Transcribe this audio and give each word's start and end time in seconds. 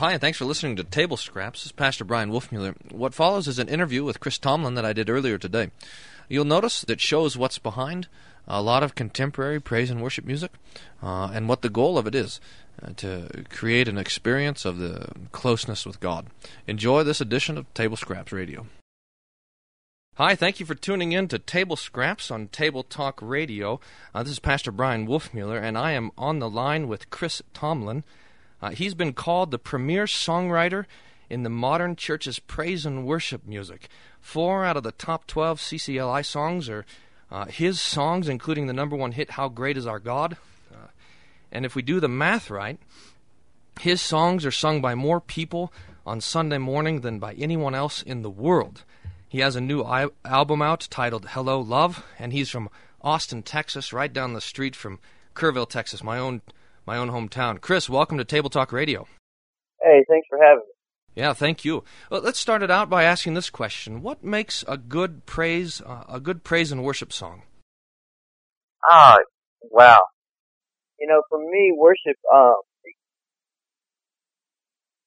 Hi, 0.00 0.12
and 0.12 0.20
thanks 0.22 0.38
for 0.38 0.46
listening 0.46 0.76
to 0.76 0.84
Table 0.84 1.18
Scraps. 1.18 1.60
This 1.60 1.66
is 1.66 1.72
Pastor 1.72 2.04
Brian 2.04 2.30
Wolfmueller. 2.30 2.74
What 2.90 3.12
follows 3.12 3.46
is 3.46 3.58
an 3.58 3.68
interview 3.68 4.02
with 4.02 4.18
Chris 4.18 4.38
Tomlin 4.38 4.72
that 4.76 4.84
I 4.86 4.94
did 4.94 5.10
earlier 5.10 5.36
today. 5.36 5.72
You'll 6.26 6.46
notice 6.46 6.80
that 6.80 7.02
shows 7.02 7.36
what's 7.36 7.58
behind 7.58 8.08
a 8.48 8.62
lot 8.62 8.82
of 8.82 8.94
contemporary 8.94 9.60
praise 9.60 9.90
and 9.90 10.02
worship 10.02 10.24
music 10.24 10.52
uh, 11.02 11.30
and 11.34 11.50
what 11.50 11.60
the 11.60 11.68
goal 11.68 11.98
of 11.98 12.06
it 12.06 12.14
is 12.14 12.40
uh, 12.82 12.92
to 12.96 13.44
create 13.50 13.88
an 13.88 13.98
experience 13.98 14.64
of 14.64 14.78
the 14.78 15.06
closeness 15.32 15.84
with 15.84 16.00
God. 16.00 16.28
Enjoy 16.66 17.02
this 17.02 17.20
edition 17.20 17.58
of 17.58 17.74
Table 17.74 17.98
Scraps 17.98 18.32
Radio. 18.32 18.68
Hi, 20.14 20.34
thank 20.34 20.60
you 20.60 20.64
for 20.64 20.74
tuning 20.74 21.12
in 21.12 21.28
to 21.28 21.38
Table 21.38 21.76
Scraps 21.76 22.30
on 22.30 22.48
Table 22.48 22.84
Talk 22.84 23.18
Radio. 23.20 23.80
Uh, 24.14 24.22
this 24.22 24.32
is 24.32 24.38
Pastor 24.38 24.72
Brian 24.72 25.06
Wolfmueller, 25.06 25.62
and 25.62 25.76
I 25.76 25.92
am 25.92 26.10
on 26.16 26.38
the 26.38 26.48
line 26.48 26.88
with 26.88 27.10
Chris 27.10 27.42
Tomlin. 27.52 28.02
Uh, 28.62 28.70
he's 28.70 28.94
been 28.94 29.12
called 29.12 29.50
the 29.50 29.58
premier 29.58 30.04
songwriter 30.04 30.84
in 31.28 31.42
the 31.44 31.50
modern 31.50 31.96
church's 31.96 32.38
praise 32.38 32.84
and 32.84 33.06
worship 33.06 33.46
music. 33.46 33.88
Four 34.20 34.64
out 34.64 34.76
of 34.76 34.82
the 34.82 34.92
top 34.92 35.26
12 35.26 35.60
CCLI 35.60 36.24
songs 36.24 36.68
are 36.68 36.84
uh, 37.30 37.46
his 37.46 37.80
songs, 37.80 38.28
including 38.28 38.66
the 38.66 38.72
number 38.72 38.96
one 38.96 39.12
hit, 39.12 39.30
How 39.32 39.48
Great 39.48 39.76
Is 39.76 39.86
Our 39.86 40.00
God. 40.00 40.36
Uh, 40.72 40.88
and 41.52 41.64
if 41.64 41.74
we 41.74 41.82
do 41.82 42.00
the 42.00 42.08
math 42.08 42.50
right, 42.50 42.78
his 43.80 44.02
songs 44.02 44.44
are 44.44 44.50
sung 44.50 44.80
by 44.80 44.94
more 44.94 45.20
people 45.20 45.72
on 46.04 46.20
Sunday 46.20 46.58
morning 46.58 47.02
than 47.02 47.18
by 47.18 47.34
anyone 47.34 47.74
else 47.74 48.02
in 48.02 48.22
the 48.22 48.30
world. 48.30 48.84
He 49.28 49.38
has 49.38 49.54
a 49.54 49.60
new 49.60 49.84
I- 49.84 50.08
album 50.24 50.60
out 50.60 50.88
titled 50.90 51.28
Hello 51.30 51.60
Love, 51.60 52.04
and 52.18 52.32
he's 52.32 52.50
from 52.50 52.68
Austin, 53.00 53.44
Texas, 53.44 53.92
right 53.92 54.12
down 54.12 54.32
the 54.32 54.40
street 54.40 54.74
from 54.74 54.98
Kerrville, 55.34 55.68
Texas, 55.68 56.02
my 56.02 56.18
own 56.18 56.42
my 56.90 56.96
own 56.96 57.08
hometown. 57.08 57.60
Chris, 57.60 57.88
welcome 57.88 58.18
to 58.18 58.24
Table 58.24 58.50
Talk 58.50 58.72
Radio. 58.72 59.06
Hey, 59.80 60.04
thanks 60.08 60.26
for 60.28 60.42
having 60.42 60.64
me. 60.66 60.74
Yeah, 61.14 61.34
thank 61.34 61.64
you. 61.64 61.84
Well, 62.10 62.20
let's 62.20 62.40
start 62.40 62.64
it 62.64 62.70
out 62.70 62.90
by 62.90 63.04
asking 63.04 63.34
this 63.34 63.48
question: 63.48 64.02
What 64.02 64.24
makes 64.24 64.64
a 64.66 64.76
good 64.76 65.24
praise, 65.24 65.80
uh, 65.80 66.02
a 66.08 66.18
good 66.18 66.42
praise 66.42 66.72
and 66.72 66.82
worship 66.82 67.12
song? 67.12 67.42
Ah, 68.90 69.18
wow. 69.70 70.02
You 70.98 71.06
know, 71.06 71.22
for 71.28 71.38
me, 71.38 71.72
worship, 71.78 72.18
um, 72.34 72.58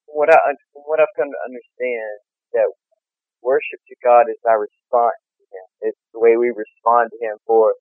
what 0.06 0.30
I 0.32 0.38
what 0.72 1.00
I've 1.00 1.14
come 1.18 1.28
to 1.28 1.44
understand 1.44 2.16
that 2.54 2.72
worship 3.42 3.80
to 3.88 3.94
God 4.02 4.30
is 4.30 4.40
our 4.48 4.58
response 4.58 5.20
to 5.36 5.44
Him. 5.52 5.92
It's 5.92 6.00
the 6.14 6.20
way 6.20 6.38
we 6.38 6.48
respond 6.48 7.10
to 7.12 7.26
Him 7.26 7.36
for 7.46 7.74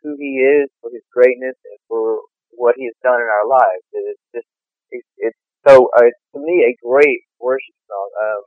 who 0.00 0.14
He 0.16 0.38
is, 0.38 0.70
for 0.80 0.90
His 0.94 1.02
greatness, 1.12 1.56
and 1.64 1.78
for 1.88 2.20
what 2.56 2.74
He 2.76 2.86
has 2.86 2.96
done 3.02 3.20
in 3.20 3.28
our 3.28 3.46
lives. 3.48 3.84
It's 3.92 4.26
just 4.34 4.50
it's, 4.90 5.08
it's 5.18 5.40
so 5.66 5.88
uh, 5.96 6.10
to 6.34 6.38
me 6.38 6.66
a 6.68 6.74
great 6.84 7.22
worship 7.40 7.76
song 7.88 8.10
um, 8.22 8.42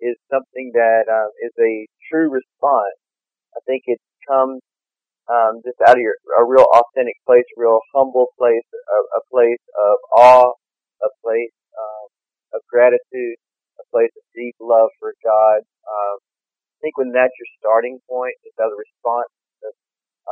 is 0.00 0.16
something 0.30 0.72
that 0.74 1.08
um, 1.08 1.30
is 1.44 1.52
a 1.60 1.86
true 2.10 2.30
response. 2.30 2.96
I 3.56 3.60
think 3.66 3.84
it 3.86 4.00
comes 4.28 4.60
um, 5.30 5.62
just 5.64 5.78
out 5.86 5.96
of 5.96 6.02
your 6.02 6.16
a 6.38 6.44
real 6.44 6.66
authentic 6.66 7.16
place, 7.26 7.46
a 7.56 7.60
real 7.60 7.80
humble 7.94 8.28
place, 8.38 8.66
a, 8.72 8.98
a 9.18 9.22
place 9.30 9.62
of 9.78 9.96
awe, 10.16 10.52
a 11.02 11.10
place 11.22 11.54
um, 11.78 12.06
of 12.54 12.60
gratitude, 12.70 13.36
a 13.78 13.84
place 13.92 14.10
of 14.16 14.24
deep 14.34 14.56
love 14.60 14.90
for 14.98 15.14
God. 15.22 15.62
Um, 15.86 16.16
I 16.66 16.78
think 16.82 16.98
when 16.98 17.12
that's 17.12 17.34
your 17.36 17.50
starting 17.60 18.00
point, 18.08 18.34
just 18.42 18.56
as 18.58 18.72
a 18.72 18.78
response 18.78 19.30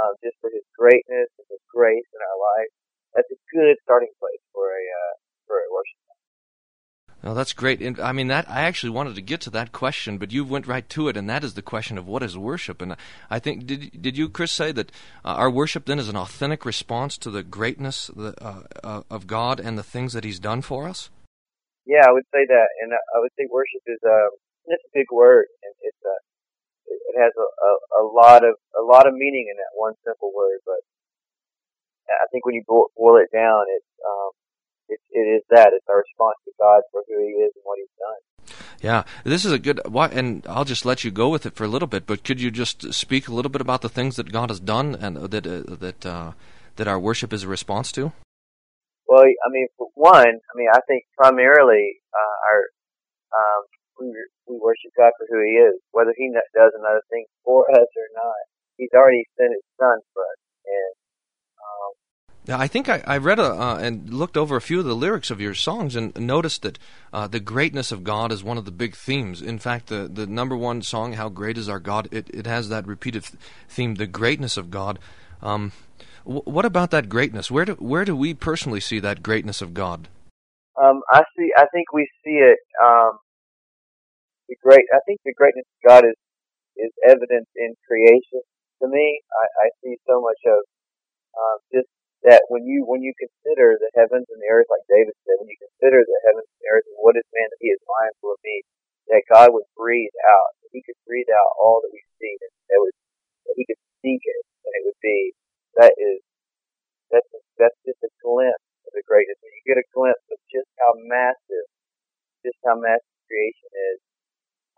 uh, 0.02 0.14
just 0.22 0.38
for 0.40 0.50
His 0.54 0.64
greatness 0.78 1.28
and 1.38 1.46
His 1.50 1.62
grace 1.68 2.06
in 2.14 2.20
our 2.22 2.38
life, 2.38 2.70
that's 3.14 3.30
a 3.34 3.40
good 3.50 3.76
starting 3.82 4.12
place 4.18 4.42
for 4.54 4.66
a 4.70 4.84
uh, 4.86 5.14
for 5.46 5.58
a 5.58 5.68
worship. 5.74 5.98
Oh, 7.24 7.34
that's 7.34 7.52
great. 7.52 7.82
And, 7.82 7.98
I 7.98 8.12
mean, 8.12 8.28
that 8.28 8.48
I 8.48 8.62
actually 8.62 8.90
wanted 8.90 9.16
to 9.16 9.22
get 9.22 9.40
to 9.42 9.50
that 9.50 9.72
question, 9.72 10.18
but 10.18 10.30
you 10.30 10.44
went 10.44 10.68
right 10.68 10.88
to 10.90 11.08
it, 11.08 11.16
and 11.16 11.28
that 11.28 11.42
is 11.42 11.54
the 11.54 11.62
question 11.62 11.98
of 11.98 12.06
what 12.06 12.22
is 12.22 12.38
worship. 12.38 12.80
And 12.80 12.94
I 13.28 13.40
think 13.40 13.66
did 13.66 14.00
did 14.00 14.16
you, 14.16 14.28
Chris, 14.28 14.52
say 14.52 14.70
that 14.72 14.92
uh, 15.24 15.34
our 15.34 15.50
worship 15.50 15.86
then 15.86 15.98
is 15.98 16.08
an 16.08 16.16
authentic 16.16 16.64
response 16.64 17.18
to 17.18 17.30
the 17.30 17.42
greatness 17.42 18.08
the, 18.14 18.34
uh, 18.40 18.62
uh, 18.84 19.02
of 19.10 19.26
God 19.26 19.58
and 19.58 19.76
the 19.76 19.82
things 19.82 20.12
that 20.12 20.22
He's 20.22 20.38
done 20.38 20.62
for 20.62 20.88
us? 20.88 21.10
Yeah, 21.86 22.06
I 22.06 22.12
would 22.12 22.26
say 22.32 22.46
that, 22.46 22.68
and 22.82 22.92
I 22.92 23.18
would 23.18 23.32
say 23.36 23.48
worship 23.50 23.82
is 23.86 23.98
a 24.06 24.08
um, 24.08 24.30
it's 24.66 24.84
a 24.84 24.92
big 24.94 25.10
word, 25.10 25.46
and 25.64 25.74
it's 25.82 26.02
a 26.04 26.16
it 26.88 27.16
has 27.20 27.32
a, 27.36 27.46
a, 27.46 27.70
a 28.00 28.04
lot 28.04 28.44
of 28.44 28.56
a 28.78 28.82
lot 28.82 29.06
of 29.06 29.14
meaning 29.14 29.48
in 29.50 29.56
that 29.56 29.74
one 29.74 29.94
simple 30.04 30.32
word. 30.34 30.60
But 30.64 30.80
I 32.08 32.26
think 32.32 32.46
when 32.46 32.54
you 32.54 32.64
boil 32.66 33.16
it 33.16 33.30
down, 33.32 33.64
it's 33.76 33.92
um, 34.04 34.30
it, 34.88 35.00
it 35.12 35.26
is 35.38 35.42
that 35.50 35.72
it's 35.72 35.86
our 35.88 36.00
response 36.00 36.36
to 36.44 36.52
God 36.58 36.82
for 36.90 37.02
who 37.08 37.18
He 37.20 37.36
is 37.44 37.52
and 37.54 37.64
what 37.64 37.78
He's 37.78 37.96
done. 37.98 38.22
Yeah, 38.80 39.02
this 39.24 39.44
is 39.44 39.52
a 39.52 39.58
good. 39.58 39.80
And 39.84 40.46
I'll 40.48 40.64
just 40.64 40.86
let 40.86 41.04
you 41.04 41.10
go 41.10 41.28
with 41.28 41.46
it 41.46 41.54
for 41.54 41.64
a 41.64 41.68
little 41.68 41.88
bit. 41.88 42.06
But 42.06 42.24
could 42.24 42.40
you 42.40 42.50
just 42.50 42.92
speak 42.94 43.28
a 43.28 43.34
little 43.34 43.50
bit 43.50 43.60
about 43.60 43.82
the 43.82 43.88
things 43.88 44.16
that 44.16 44.32
God 44.32 44.50
has 44.50 44.60
done 44.60 44.94
and 44.94 45.16
that 45.16 45.46
uh, 45.46 45.74
that 45.76 46.06
uh, 46.06 46.32
that 46.76 46.88
our 46.88 46.98
worship 46.98 47.32
is 47.32 47.42
a 47.42 47.48
response 47.48 47.92
to? 47.92 48.12
Well, 49.08 49.22
I 49.24 49.48
mean, 49.50 49.68
for 49.76 49.88
one, 49.94 50.28
I 50.28 50.52
mean, 50.54 50.68
I 50.72 50.80
think 50.86 51.04
primarily 51.16 52.00
uh, 52.12 52.48
our 52.50 52.64
um, 53.34 53.62
we 54.00 54.06
we 54.46 54.56
worship 54.58 54.92
God 54.96 55.12
for 55.18 55.26
who 55.28 55.40
He 55.44 55.58
is, 55.58 55.76
whether 55.92 56.14
He 56.16 56.30
does 56.30 56.72
another 56.74 57.02
thing 57.10 57.24
for 57.44 57.68
us 57.70 57.88
or 57.88 58.08
not. 58.14 58.42
He's 58.76 58.92
already 58.94 59.24
sent 59.36 59.52
His 59.52 59.66
Son 59.78 59.98
for 60.14 60.22
us, 60.22 60.40
and 60.64 60.94
um, 61.58 61.92
yeah, 62.48 62.58
I 62.58 62.66
think 62.66 62.88
I, 62.88 63.02
I 63.06 63.18
read 63.18 63.38
a, 63.38 63.52
uh, 63.52 63.76
and 63.76 64.08
looked 64.08 64.36
over 64.36 64.56
a 64.56 64.60
few 64.60 64.78
of 64.78 64.86
the 64.86 64.96
lyrics 64.96 65.30
of 65.30 65.40
your 65.40 65.54
songs 65.54 65.96
and 65.96 66.18
noticed 66.18 66.62
that 66.62 66.78
uh, 67.12 67.26
the 67.26 67.40
greatness 67.40 67.92
of 67.92 68.04
God 68.04 68.32
is 68.32 68.42
one 68.42 68.56
of 68.56 68.64
the 68.64 68.70
big 68.70 68.94
themes. 68.94 69.42
In 69.42 69.58
fact, 69.58 69.88
the, 69.88 70.08
the 70.08 70.26
number 70.26 70.56
one 70.56 70.82
song, 70.82 71.14
"How 71.14 71.28
Great 71.28 71.58
Is 71.58 71.68
Our 71.68 71.80
God," 71.80 72.08
it, 72.10 72.30
it 72.32 72.46
has 72.46 72.68
that 72.68 72.86
repeated 72.86 73.24
theme, 73.68 73.96
the 73.96 74.06
greatness 74.06 74.56
of 74.56 74.70
God. 74.70 74.98
Um, 75.42 75.72
what 76.24 76.64
about 76.64 76.90
that 76.90 77.08
greatness? 77.08 77.50
Where 77.50 77.64
do 77.64 77.72
where 77.74 78.04
do 78.04 78.14
we 78.14 78.34
personally 78.34 78.80
see 78.80 78.98
that 79.00 79.22
greatness 79.22 79.62
of 79.62 79.72
God? 79.72 80.08
Um, 80.78 81.02
I 81.10 81.22
see. 81.36 81.50
I 81.56 81.66
think 81.74 81.92
we 81.92 82.06
see 82.24 82.38
it. 82.38 82.58
Um, 82.78 83.18
the 84.48 84.56
great. 84.62 84.86
I 84.94 85.00
think 85.06 85.20
the 85.24 85.34
greatness 85.34 85.66
of 85.66 85.80
God 85.82 86.02
is 86.06 86.18
is 86.78 86.92
evident 87.04 87.48
in 87.58 87.74
creation. 87.86 88.42
To 88.82 88.86
me, 88.86 89.20
I, 89.34 89.44
I 89.64 89.68
see 89.82 89.98
so 90.06 90.22
much 90.22 90.38
of 90.46 90.60
um, 91.34 91.58
just 91.74 91.90
that 92.22 92.46
when 92.48 92.66
you 92.66 92.86
when 92.86 93.02
you 93.02 93.14
consider 93.18 93.78
the 93.78 93.90
heavens 93.98 94.26
and 94.30 94.40
the 94.40 94.50
earth, 94.54 94.70
like 94.70 94.86
David 94.86 95.14
said, 95.26 95.38
when 95.42 95.50
you 95.50 95.58
consider 95.58 96.02
the 96.06 96.20
heavens 96.26 96.46
and 96.46 96.60
the 96.62 96.70
earth 96.70 96.86
and 96.86 96.98
what 97.02 97.18
is 97.18 97.26
man 97.34 97.50
that 97.50 97.62
he 97.62 97.70
is 97.74 97.82
mindful 97.82 98.34
of 98.34 98.40
me, 98.46 98.62
that 99.10 99.28
God 99.28 99.50
would 99.52 99.68
breathe 99.76 100.14
out, 100.28 100.50
that 100.62 100.72
He 100.72 100.84
could 100.84 100.98
breathe 101.08 101.30
out 101.32 101.50
all 101.58 101.80
that 101.82 101.92
we 101.92 102.02
see, 102.20 102.34
and 102.38 102.52
that, 102.70 102.80
would, 102.80 102.96
that 103.48 103.56
He 103.56 103.64
could 103.66 103.80
speak 104.00 104.22
it, 104.22 104.42
and 104.68 104.72
it 104.78 104.82
would 104.86 105.00
be 105.02 105.32
that 105.80 105.92
is 105.96 106.20
that's 107.10 107.30
that's 107.56 107.78
just 107.86 108.00
a 108.04 108.10
glimpse 108.20 108.67
of 108.88 108.96
the 108.96 109.04
greatness. 109.04 109.36
When 109.44 109.52
you 109.52 109.64
get 109.68 109.76
a 109.76 109.86
glimpse 109.92 110.24
of 110.32 110.40
just 110.48 110.68
how 110.80 110.96
massive, 111.04 111.66
just 112.40 112.56
how 112.64 112.80
massive 112.80 113.16
creation 113.28 113.70
is, 113.92 114.00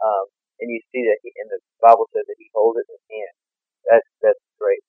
um, 0.03 0.27
and 0.61 0.69
you 0.69 0.83
see 0.93 1.07
that 1.07 1.19
he, 1.23 1.31
and 1.39 1.49
the 1.55 1.61
Bible 1.81 2.11
says 2.13 2.27
that 2.27 2.37
He 2.39 2.51
holds 2.53 2.79
it 2.83 2.87
in 2.91 2.99
His 2.99 3.07
hand. 3.09 3.35
That's 3.89 4.09
that's 4.23 4.45
great. 4.59 4.83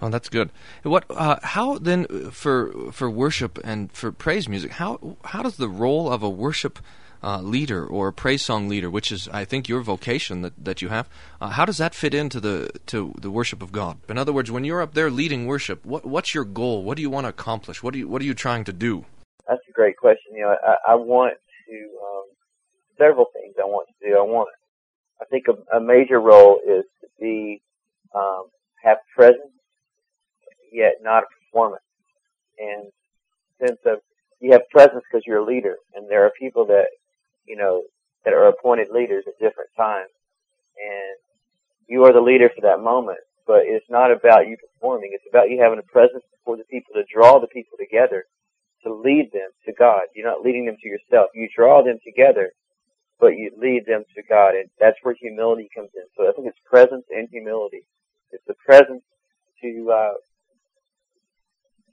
Oh, 0.00 0.10
that's 0.10 0.28
good. 0.28 0.50
What? 0.82 1.04
Uh, 1.10 1.38
how 1.42 1.78
then 1.78 2.06
for 2.30 2.92
for 2.92 3.10
worship 3.10 3.58
and 3.64 3.90
for 3.92 4.12
praise 4.12 4.48
music? 4.48 4.72
How 4.72 5.16
how 5.24 5.42
does 5.42 5.56
the 5.56 5.68
role 5.68 6.10
of 6.10 6.22
a 6.22 6.30
worship 6.30 6.78
uh, 7.22 7.40
leader 7.40 7.86
or 7.86 8.08
a 8.08 8.12
praise 8.12 8.42
song 8.42 8.68
leader, 8.68 8.90
which 8.90 9.12
is 9.12 9.28
I 9.28 9.44
think 9.44 9.68
your 9.68 9.80
vocation 9.80 10.42
that, 10.42 10.64
that 10.64 10.82
you 10.82 10.88
have, 10.88 11.08
uh, 11.40 11.50
how 11.50 11.64
does 11.64 11.78
that 11.78 11.94
fit 11.94 12.14
into 12.14 12.40
the 12.40 12.70
to 12.86 13.14
the 13.18 13.30
worship 13.30 13.62
of 13.62 13.72
God? 13.72 13.98
In 14.08 14.18
other 14.18 14.32
words, 14.32 14.50
when 14.50 14.64
you're 14.64 14.82
up 14.82 14.94
there 14.94 15.10
leading 15.10 15.46
worship, 15.46 15.84
what 15.84 16.04
what's 16.04 16.34
your 16.34 16.44
goal? 16.44 16.82
What 16.82 16.96
do 16.96 17.02
you 17.02 17.10
want 17.10 17.24
to 17.24 17.28
accomplish? 17.30 17.82
What 17.82 17.92
do 17.92 18.00
you 18.00 18.08
what 18.08 18.22
are 18.22 18.26
you 18.26 18.34
trying 18.34 18.64
to 18.64 18.72
do? 18.72 19.04
That's 19.48 19.62
a 19.68 19.72
great 19.72 19.96
question. 19.96 20.34
You 20.34 20.42
know, 20.42 20.56
I, 20.66 20.92
I 20.92 20.94
want 20.94 21.34
to 21.68 21.76
um, 22.02 22.24
several 22.98 23.26
things. 23.32 23.54
I 23.60 23.66
want 23.66 23.88
to 23.88 24.08
do. 24.08 24.16
I 24.16 24.22
want. 24.22 24.48
I 25.20 25.24
think 25.26 25.46
a, 25.48 25.76
a 25.76 25.80
major 25.80 26.20
role 26.20 26.58
is 26.66 26.84
to 27.00 27.06
be 27.20 27.62
um, 28.14 28.46
have 28.82 28.98
presence, 29.14 29.52
yet 30.72 30.94
not 31.02 31.22
a 31.22 31.26
performance, 31.46 31.84
and 32.58 32.90
sense 33.60 33.78
of 33.86 34.00
you 34.40 34.52
have 34.52 34.68
presence 34.70 35.04
because 35.08 35.22
you're 35.26 35.38
a 35.38 35.44
leader, 35.44 35.76
and 35.94 36.10
there 36.10 36.24
are 36.26 36.32
people 36.38 36.66
that 36.66 36.86
you 37.46 37.56
know, 37.56 37.82
that 38.24 38.34
are 38.34 38.48
appointed 38.48 38.88
leaders 38.90 39.24
at 39.26 39.38
different 39.38 39.70
times. 39.76 40.10
And 40.76 41.18
you 41.88 42.04
are 42.04 42.12
the 42.12 42.20
leader 42.20 42.50
for 42.54 42.62
that 42.62 42.82
moment. 42.82 43.18
But 43.46 43.62
it's 43.66 43.86
not 43.90 44.12
about 44.12 44.46
you 44.46 44.56
performing. 44.56 45.10
It's 45.12 45.26
about 45.28 45.50
you 45.50 45.60
having 45.60 45.78
a 45.80 45.92
presence 45.92 46.22
before 46.30 46.56
the 46.56 46.64
people 46.70 46.94
to 46.94 47.02
draw 47.12 47.40
the 47.40 47.48
people 47.48 47.76
together, 47.78 48.24
to 48.84 48.94
lead 48.94 49.30
them 49.32 49.50
to 49.66 49.72
God. 49.72 50.02
You're 50.14 50.30
not 50.30 50.42
leading 50.42 50.66
them 50.66 50.76
to 50.80 50.88
yourself. 50.88 51.30
You 51.34 51.48
draw 51.54 51.82
them 51.82 51.98
together, 52.04 52.52
but 53.18 53.34
you 53.34 53.50
lead 53.58 53.84
them 53.86 54.04
to 54.14 54.22
God. 54.28 54.54
And 54.54 54.70
that's 54.78 54.96
where 55.02 55.14
humility 55.18 55.68
comes 55.74 55.90
in. 55.96 56.04
So 56.16 56.28
I 56.28 56.32
think 56.32 56.46
it's 56.46 56.58
presence 56.64 57.04
and 57.10 57.28
humility. 57.30 57.82
It's 58.30 58.44
the 58.46 58.54
presence 58.64 59.02
to, 59.62 59.90
uh, 59.90 60.14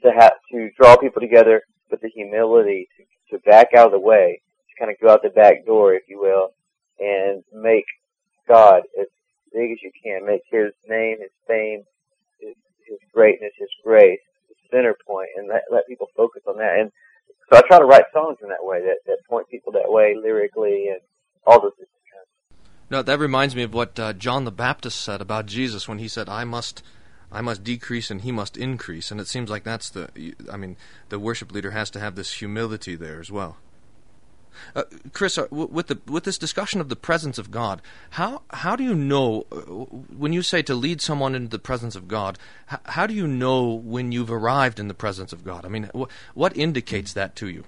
to 0.04 0.12
have, 0.16 0.34
to 0.52 0.70
draw 0.80 0.96
people 0.98 1.20
together, 1.20 1.64
but 1.90 2.02
the 2.02 2.10
humility 2.10 2.88
to 2.98 3.04
to 3.30 3.40
back 3.40 3.70
out 3.76 3.88
of 3.88 3.92
the 3.92 4.00
way, 4.00 4.42
kind 4.80 4.90
of 4.90 4.98
go 5.02 5.10
out 5.10 5.22
the 5.22 5.30
back 5.30 5.66
door, 5.66 5.94
if 5.94 6.04
you 6.08 6.20
will, 6.20 6.54
and 7.00 7.44
make 7.54 7.86
God 8.48 8.84
as 9.00 9.08
big 9.54 9.72
as 9.72 9.78
you 9.84 9.92
can. 10.04 10.26
Make 10.26 10.42
His 10.50 10.74
name, 10.88 11.18
His 11.20 11.32
fame, 11.48 11.84
His, 12.40 12.56
his 12.88 13.00
greatness, 13.14 13.52
His 13.60 13.70
grace, 13.84 14.20
the 14.48 14.56
center 14.72 14.96
point, 15.06 15.30
and 15.38 15.48
let, 15.48 15.64
let 15.72 15.88
people 15.88 16.08
focus 16.16 16.44
on 16.48 16.58
that. 16.58 16.80
And 16.80 16.92
so 17.52 17.58
I 17.58 17.62
try 17.68 17.80
to 17.80 17.86
write 17.86 18.06
songs 18.14 18.38
in 18.42 18.50
that 18.50 18.64
way 18.64 18.82
that, 18.82 18.98
that 19.06 19.18
point 19.30 19.50
people 19.50 19.74
that 19.74 19.92
way 19.92 20.16
lyrically 20.16 20.88
and 20.88 21.02
all 21.46 21.62
those 21.62 21.74
kinds. 21.78 21.90
No, 22.90 23.02
that 23.02 23.20
reminds 23.20 23.56
me 23.56 23.64
of 23.64 23.74
what 23.74 24.00
uh, 24.00 24.14
John 24.14 24.46
the 24.46 24.52
Baptist 24.52 25.02
said 25.02 25.22
about 25.22 25.46
Jesus 25.46 25.88
when 25.88 26.00
he 26.00 26.08
said, 26.08 26.30
"I 26.30 26.44
must." 26.44 26.82
I 27.32 27.42
must 27.42 27.64
decrease 27.64 28.10
and 28.10 28.22
he 28.22 28.32
must 28.32 28.58
increase, 28.58 29.12
and 29.12 29.22
it 29.22 29.28
seems 29.28 29.52
like 29.52 29.64
that's 29.64 29.92
the. 29.92 30.34
I 30.52 30.58
mean, 30.58 30.78
the 31.10 31.20
worship 31.20 31.52
leader 31.52 31.70
has 31.70 31.92
to 31.92 32.00
have 32.00 32.16
this 32.16 32.34
humility 32.34 32.96
there 32.96 33.20
as 33.20 33.32
well. 33.32 33.58
Uh, 34.76 34.84
Chris, 35.14 35.38
uh, 35.38 35.48
with 35.50 35.88
the 35.88 36.00
with 36.06 36.24
this 36.24 36.38
discussion 36.38 36.82
of 36.82 36.90
the 36.90 36.96
presence 36.96 37.38
of 37.38 37.52
God, 37.52 37.82
how 38.12 38.42
how 38.52 38.76
do 38.76 38.84
you 38.84 38.94
know 38.94 39.46
uh, 39.52 39.58
when 40.16 40.34
you 40.34 40.42
say 40.42 40.62
to 40.64 40.76
lead 40.76 41.02
someone 41.02 41.36
into 41.36 41.50
the 41.50 41.60
presence 41.60 41.96
of 41.96 42.08
God? 42.08 42.38
How, 42.68 42.80
how 42.86 43.08
do 43.08 43.14
you 43.14 43.28
know 43.28 43.66
when 43.74 44.12
you've 44.12 44.32
arrived 44.32 44.80
in 44.80 44.88
the 44.88 44.94
presence 44.94 45.34
of 45.34 45.44
God? 45.44 45.66
I 45.66 45.70
mean, 45.70 45.90
wh- 45.96 46.10
what 46.34 46.56
indicates 46.56 47.14
that 47.14 47.36
to 47.38 47.50
you? 47.50 47.64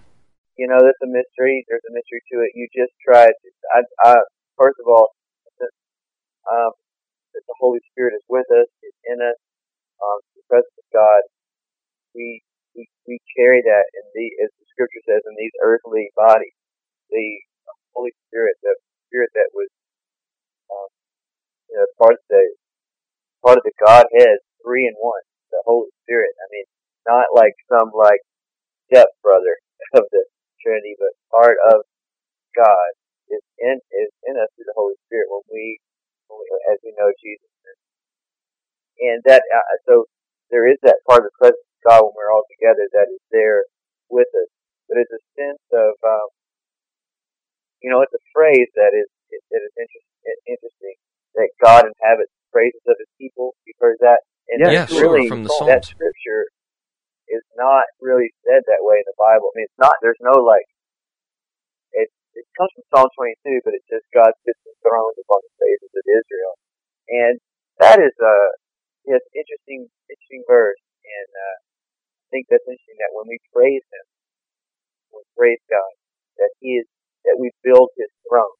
You 0.57 0.67
know, 0.67 0.77
there's 0.79 1.01
a 1.03 1.07
mystery. 1.07 1.65
There's 1.67 1.85
a 1.89 1.93
mystery 1.93 2.21
to 2.33 2.39
it. 2.41 2.51
You 2.55 2.67
just 2.75 2.93
try 3.03 3.25
to. 3.25 3.47
I, 3.73 3.81
I, 4.03 4.15
first 4.57 4.77
of 4.79 4.87
all, 4.87 5.09
um, 6.51 6.71
that 7.33 7.43
the 7.47 7.55
Holy 7.59 7.79
Spirit 7.91 8.13
is 8.13 8.25
with 8.29 8.45
us, 8.51 8.67
is 8.83 8.95
in 9.07 9.21
us, 9.21 9.39
um, 10.03 10.19
the 10.35 10.43
presence 10.49 10.75
of 10.77 10.87
God. 10.93 11.21
We 12.13 12.41
we 12.75 12.87
we 13.07 13.19
carry 13.35 13.61
that 13.63 13.85
in 13.95 14.05
the 14.13 14.25
as 14.43 14.51
the 14.59 14.65
Scripture 14.69 15.03
says 15.07 15.21
in 15.25 15.35
these 15.39 15.55
earthly 15.63 16.11
bodies 16.15 16.55
the 17.11 17.27
Holy 17.95 18.15
Spirit, 18.27 18.55
the 18.63 18.75
Spirit 19.07 19.29
that 19.35 19.51
was, 19.53 19.69
um, 20.71 20.89
you 21.69 21.75
know, 21.77 21.87
part 21.99 22.15
of 22.15 22.23
the 22.29 22.43
part 23.43 23.57
of 23.59 23.65
the 23.65 23.75
Godhead, 23.79 24.39
three 24.63 24.87
in 24.87 24.95
one, 24.97 25.23
the 25.51 25.61
Holy 25.65 25.91
Spirit. 26.03 26.33
I 26.39 26.47
mean, 26.51 26.67
not 27.07 27.33
like 27.35 27.55
some 27.69 27.91
like 27.93 28.21
step 28.87 29.07
brother 29.23 29.55
of 29.97 30.05
the 30.11 30.23
Trinity, 30.63 30.95
but 30.99 31.13
part 31.31 31.57
of 31.73 31.83
God 32.55 32.89
is 33.31 33.43
in 33.59 33.79
is 33.93 34.11
in 34.27 34.35
us 34.37 34.49
through 34.55 34.67
the 34.67 34.77
Holy 34.77 34.95
Spirit 35.07 35.27
when 35.31 35.43
we, 35.51 35.79
when 36.27 36.39
we 36.39 36.47
as 36.71 36.79
we 36.83 36.93
know 36.97 37.11
Jesus. 37.21 37.51
And 39.01 39.21
that 39.25 39.41
uh, 39.41 39.77
so 39.89 40.05
there 40.53 40.69
is 40.69 40.77
that 40.83 41.01
part 41.09 41.25
of 41.25 41.33
the 41.33 41.37
presence 41.41 41.65
of 41.65 41.81
God 41.87 41.99
when 42.05 42.13
we're 42.13 42.31
all 42.31 42.45
together 42.53 42.85
that 42.93 43.09
is 43.09 43.23
there 43.33 43.65
with 44.13 44.29
us. 44.37 44.51
But 44.87 45.01
it's 45.01 45.15
a 45.15 45.23
sense 45.33 45.63
of 45.73 45.97
um, 46.05 46.29
you 47.81 47.89
know, 47.89 48.01
it's 48.05 48.13
a 48.13 48.23
phrase 48.33 48.69
that 48.77 48.93
is 48.93 49.09
that 49.49 49.61
is 49.65 49.73
interesting 50.47 50.95
that 51.35 51.49
God 51.57 51.89
inhabits 51.89 52.29
the 52.29 52.47
praises 52.53 52.81
of 52.85 52.95
His 53.01 53.09
people. 53.17 53.57
You've 53.65 53.81
heard 53.81 53.97
that, 54.05 54.21
and 54.53 54.61
yeah, 54.61 54.85
sure, 54.85 55.17
really 55.17 55.27
from 55.27 55.43
the 55.43 55.49
Psalms. 55.49 55.69
That 55.69 55.83
scripture 55.85 56.45
is 57.29 57.43
not 57.57 57.87
really 58.03 58.29
said 58.45 58.61
that 58.69 58.85
way 58.85 59.01
in 59.01 59.07
the 59.07 59.17
Bible. 59.17 59.49
I 59.49 59.53
mean, 59.57 59.67
it's 59.67 59.81
not. 59.81 59.97
There's 60.05 60.21
no 60.21 60.37
like. 60.45 60.67
It 61.97 62.13
it 62.37 62.45
comes 62.53 62.71
from 62.77 62.85
Psalm 62.93 63.09
22, 63.17 63.65
but 63.65 63.73
it 63.73 63.83
says 63.89 64.05
God 64.13 64.31
sits 64.45 64.61
enthroned 64.61 65.17
upon 65.17 65.41
the 65.41 65.53
praises 65.57 65.91
of 65.91 66.05
Israel, 66.05 66.53
and 67.09 67.35
that 67.81 67.97
is 67.97 68.13
a 68.21 68.35
yes 69.09 69.23
interesting 69.33 69.89
interesting 70.05 70.45
verse, 70.45 70.81
and 71.01 71.29
uh, 71.33 71.57
I 71.57 72.27
think 72.29 72.45
that's 72.53 72.67
interesting 72.69 72.99
that 73.01 73.15
when 73.17 73.25
we 73.25 73.41
praise 73.49 73.83
Him, 73.89 74.05
when 75.15 75.25
we 75.25 75.29
praise 75.33 75.63
God, 75.65 75.91
that 76.37 76.53
He 76.61 76.77
is 76.77 76.87
that 77.27 77.37
we 77.37 77.49
build 77.61 77.89
his 77.97 78.11
throne. 78.25 78.57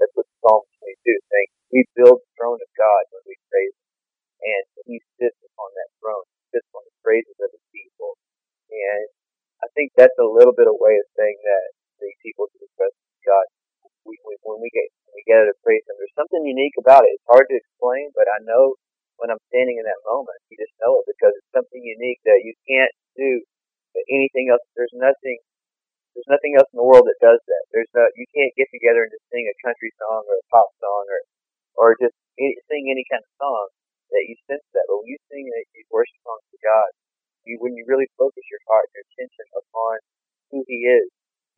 That's 0.00 0.14
what 0.16 0.28
Psalm 0.40 0.64
22 0.80 0.96
is 1.12 1.24
saying. 1.28 1.50
We 1.70 1.80
build 1.96 2.20
the 2.20 2.32
throne 2.40 2.60
of 2.60 2.70
God 2.74 3.02
when 3.12 3.22
we 3.28 3.36
praise 3.52 3.76
him. 3.76 3.92
And 4.40 4.64
he 4.88 4.96
sits 5.20 5.36
upon 5.44 5.68
that 5.76 5.90
throne. 6.00 6.24
He 6.24 6.58
sits 6.58 6.70
on 6.72 6.82
the 6.84 6.96
praises 7.04 7.36
of 7.36 7.52
his 7.52 7.64
people. 7.68 8.16
And 8.72 9.04
I 9.60 9.68
think 9.76 9.92
that's 9.92 10.16
a 10.16 10.24
little 10.24 10.56
bit 10.56 10.70
of 10.70 10.80
way 10.80 10.96
of 10.96 11.06
saying 11.14 11.36
that 11.44 11.66
the 12.00 12.08
people 12.24 12.48
to 12.48 12.58
the 12.58 12.70
presence 12.80 13.04
of 13.12 13.20
God. 13.28 13.46
We, 14.08 14.16
we, 14.24 14.34
when 14.48 14.64
we 14.64 14.72
get 14.72 14.88
when 15.04 15.20
we 15.20 15.24
get 15.28 15.44
to 15.44 15.52
praise 15.60 15.84
Him, 15.84 16.00
there's 16.00 16.16
something 16.16 16.40
unique 16.48 16.80
about 16.80 17.04
it. 17.04 17.12
It's 17.12 17.28
hard 17.28 17.44
to 17.52 17.56
explain, 17.60 18.08
but 18.16 18.24
I 18.32 18.40
know 18.48 18.80
when 19.20 19.28
I'm 19.28 19.40
standing 19.52 19.76
in 19.76 19.84
that 19.84 20.00
moment, 20.08 20.40
you 20.48 20.56
just 20.56 20.72
know 20.80 20.96
it 20.96 21.06
because 21.12 21.36
it's 21.36 21.52
something 21.52 21.84
unique 21.84 22.24
that 22.24 22.40
you 22.40 22.56
can't 22.64 22.92
do 23.20 23.44
anything 24.08 24.48
else. 24.48 24.64
There's 24.72 24.96
nothing 24.96 25.36
there's 26.14 26.30
nothing 26.30 26.58
else 26.58 26.68
in 26.74 26.78
the 26.78 26.86
world 26.86 27.06
that 27.06 27.20
does 27.22 27.38
that. 27.38 27.64
There's 27.70 27.90
no, 27.94 28.04
you 28.18 28.26
can't 28.34 28.54
get 28.58 28.68
together 28.74 29.06
and 29.06 29.12
just 29.12 29.26
sing 29.30 29.46
a 29.46 29.56
country 29.62 29.90
song 29.98 30.26
or 30.26 30.36
a 30.38 30.46
pop 30.50 30.68
song 30.82 31.04
or, 31.08 31.20
or 31.78 31.88
just 31.98 32.16
any, 32.38 32.58
sing 32.66 32.90
any 32.90 33.06
kind 33.06 33.22
of 33.22 33.32
song 33.38 33.66
that 34.10 34.26
you 34.26 34.34
sense 34.50 34.64
that. 34.74 34.86
But 34.90 35.02
when 35.02 35.10
you 35.10 35.18
sing 35.30 35.46
these 35.74 35.88
worship 35.90 36.18
songs 36.26 36.44
to 36.50 36.58
God, 36.60 36.90
you, 37.46 37.56
when 37.62 37.78
you 37.78 37.86
really 37.86 38.10
focus 38.18 38.44
your 38.50 38.62
heart 38.66 38.90
and 38.90 39.00
your 39.00 39.06
attention 39.14 39.46
upon 39.54 39.94
who 40.50 40.58
He 40.66 40.84
is, 40.88 41.08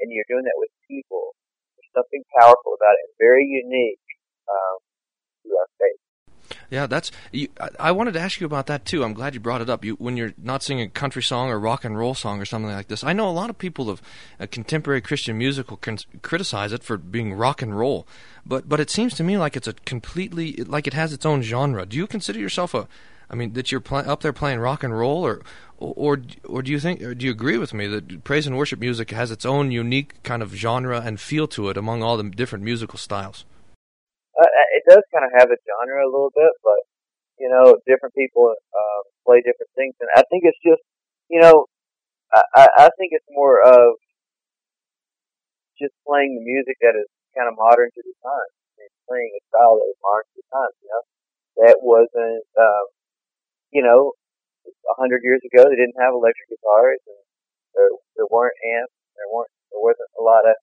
and 0.04 0.12
you're 0.12 0.28
doing 0.28 0.44
that 0.44 0.58
with 0.60 0.72
people, 0.90 1.32
there's 1.78 1.92
something 1.96 2.22
powerful 2.36 2.74
about 2.76 2.96
it 2.98 3.04
and 3.08 3.14
very 3.22 3.46
unique 3.48 4.02
um. 4.50 4.78
Yeah, 6.72 6.86
that's. 6.86 7.10
You, 7.32 7.48
I 7.78 7.92
wanted 7.92 8.14
to 8.14 8.20
ask 8.20 8.40
you 8.40 8.46
about 8.46 8.66
that 8.68 8.86
too. 8.86 9.04
I'm 9.04 9.12
glad 9.12 9.34
you 9.34 9.40
brought 9.40 9.60
it 9.60 9.68
up. 9.68 9.84
You, 9.84 9.92
when 9.96 10.16
you're 10.16 10.32
not 10.42 10.62
singing 10.62 10.86
a 10.86 10.90
country 10.90 11.22
song 11.22 11.50
or 11.50 11.60
rock 11.60 11.84
and 11.84 11.98
roll 11.98 12.14
song 12.14 12.40
or 12.40 12.46
something 12.46 12.72
like 12.72 12.88
this, 12.88 13.04
I 13.04 13.12
know 13.12 13.28
a 13.28 13.30
lot 13.30 13.50
of 13.50 13.58
people 13.58 13.90
of 13.90 14.00
uh, 14.40 14.46
contemporary 14.50 15.02
Christian 15.02 15.36
music 15.36 15.68
will 15.68 15.76
con- 15.76 15.98
criticize 16.22 16.72
it 16.72 16.82
for 16.82 16.96
being 16.96 17.34
rock 17.34 17.60
and 17.60 17.78
roll, 17.78 18.06
but 18.46 18.70
but 18.70 18.80
it 18.80 18.88
seems 18.88 19.12
to 19.16 19.22
me 19.22 19.36
like 19.36 19.54
it's 19.54 19.68
a 19.68 19.74
completely 19.74 20.54
like 20.64 20.86
it 20.86 20.94
has 20.94 21.12
its 21.12 21.26
own 21.26 21.42
genre. 21.42 21.84
Do 21.84 21.98
you 21.98 22.06
consider 22.06 22.38
yourself 22.38 22.72
a? 22.72 22.88
I 23.28 23.34
mean, 23.34 23.52
that 23.52 23.70
you're 23.70 23.82
pl- 23.82 24.10
up 24.10 24.22
there 24.22 24.32
playing 24.32 24.60
rock 24.60 24.82
and 24.82 24.98
roll, 24.98 25.26
or 25.26 25.42
or 25.78 26.22
or 26.44 26.62
do 26.62 26.72
you 26.72 26.80
think, 26.80 27.02
or 27.02 27.14
do 27.14 27.26
you 27.26 27.32
agree 27.32 27.58
with 27.58 27.74
me 27.74 27.86
that 27.88 28.24
praise 28.24 28.46
and 28.46 28.56
worship 28.56 28.80
music 28.80 29.10
has 29.10 29.30
its 29.30 29.44
own 29.44 29.72
unique 29.72 30.22
kind 30.22 30.42
of 30.42 30.54
genre 30.54 31.02
and 31.02 31.20
feel 31.20 31.46
to 31.48 31.68
it 31.68 31.76
among 31.76 32.02
all 32.02 32.16
the 32.16 32.30
different 32.30 32.64
musical 32.64 32.98
styles? 32.98 33.44
Uh, 34.32 34.48
it 34.72 34.82
does 34.88 35.04
kind 35.12 35.28
of 35.28 35.32
have 35.36 35.50
a 35.52 35.60
genre 35.60 36.00
a 36.04 36.08
little 36.08 36.32
bit, 36.32 36.52
but 36.64 36.80
you 37.38 37.48
know, 37.48 37.76
different 37.86 38.14
people 38.14 38.48
um, 38.48 39.02
play 39.26 39.40
different 39.40 39.72
things, 39.76 39.94
and 40.00 40.08
I 40.14 40.22
think 40.30 40.44
it's 40.44 40.60
just, 40.64 40.82
you 41.28 41.40
know, 41.40 41.66
I, 42.32 42.88
I 42.88 42.88
think 42.96 43.12
it's 43.12 43.28
more 43.28 43.60
of 43.60 44.00
just 45.76 45.92
playing 46.08 46.38
the 46.38 46.44
music 46.44 46.80
that 46.80 46.96
is 46.96 47.08
kind 47.36 47.48
of 47.48 47.60
modern 47.60 47.92
to 47.92 48.02
the 48.04 48.16
times, 48.24 48.54
and 48.80 48.88
playing 49.04 49.32
a 49.36 49.40
style 49.52 49.76
that 49.76 49.88
is 49.90 50.00
modern 50.00 50.28
to 50.32 50.36
the 50.40 50.48
times. 50.48 50.76
You 50.80 50.88
know, 50.88 51.04
that 51.66 51.76
wasn't, 51.84 52.46
um, 52.56 52.86
you 53.72 53.82
know, 53.84 54.16
a 54.64 54.94
hundred 54.96 55.20
years 55.24 55.42
ago 55.44 55.68
they 55.68 55.76
didn't 55.76 55.98
have 56.00 56.16
electric 56.16 56.48
guitars, 56.48 57.02
and 57.04 57.22
there 57.76 57.92
there 58.16 58.30
weren't 58.30 58.56
amps, 58.80 58.96
there 59.16 59.28
weren't 59.28 59.52
there 59.72 59.82
wasn't 59.82 60.12
a 60.16 60.22
lot 60.22 60.46
of 60.48 60.56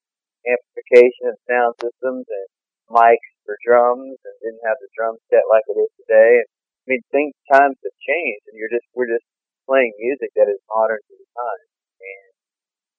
amplification 0.48 1.34
and 1.34 1.40
sound 1.46 1.74
systems 1.78 2.24
and 2.26 2.46
mics 2.88 3.30
for 3.50 3.58
drums 3.66 4.14
and 4.22 4.34
didn't 4.38 4.62
have 4.62 4.78
the 4.78 4.86
drum 4.94 5.18
set 5.26 5.42
like 5.50 5.66
it 5.66 5.74
is 5.74 5.90
today. 5.98 6.38
And, 6.38 6.46
I 6.46 6.86
mean, 6.86 7.02
things 7.10 7.34
times 7.50 7.74
have 7.82 7.98
changed, 7.98 8.46
and 8.46 8.54
you're 8.54 8.70
just 8.70 8.86
we're 8.94 9.10
just 9.10 9.26
playing 9.66 9.90
music 9.98 10.30
that 10.38 10.46
is 10.46 10.62
modern 10.70 11.02
to 11.02 11.14
the 11.18 11.28
time, 11.34 11.66
and 11.98 12.30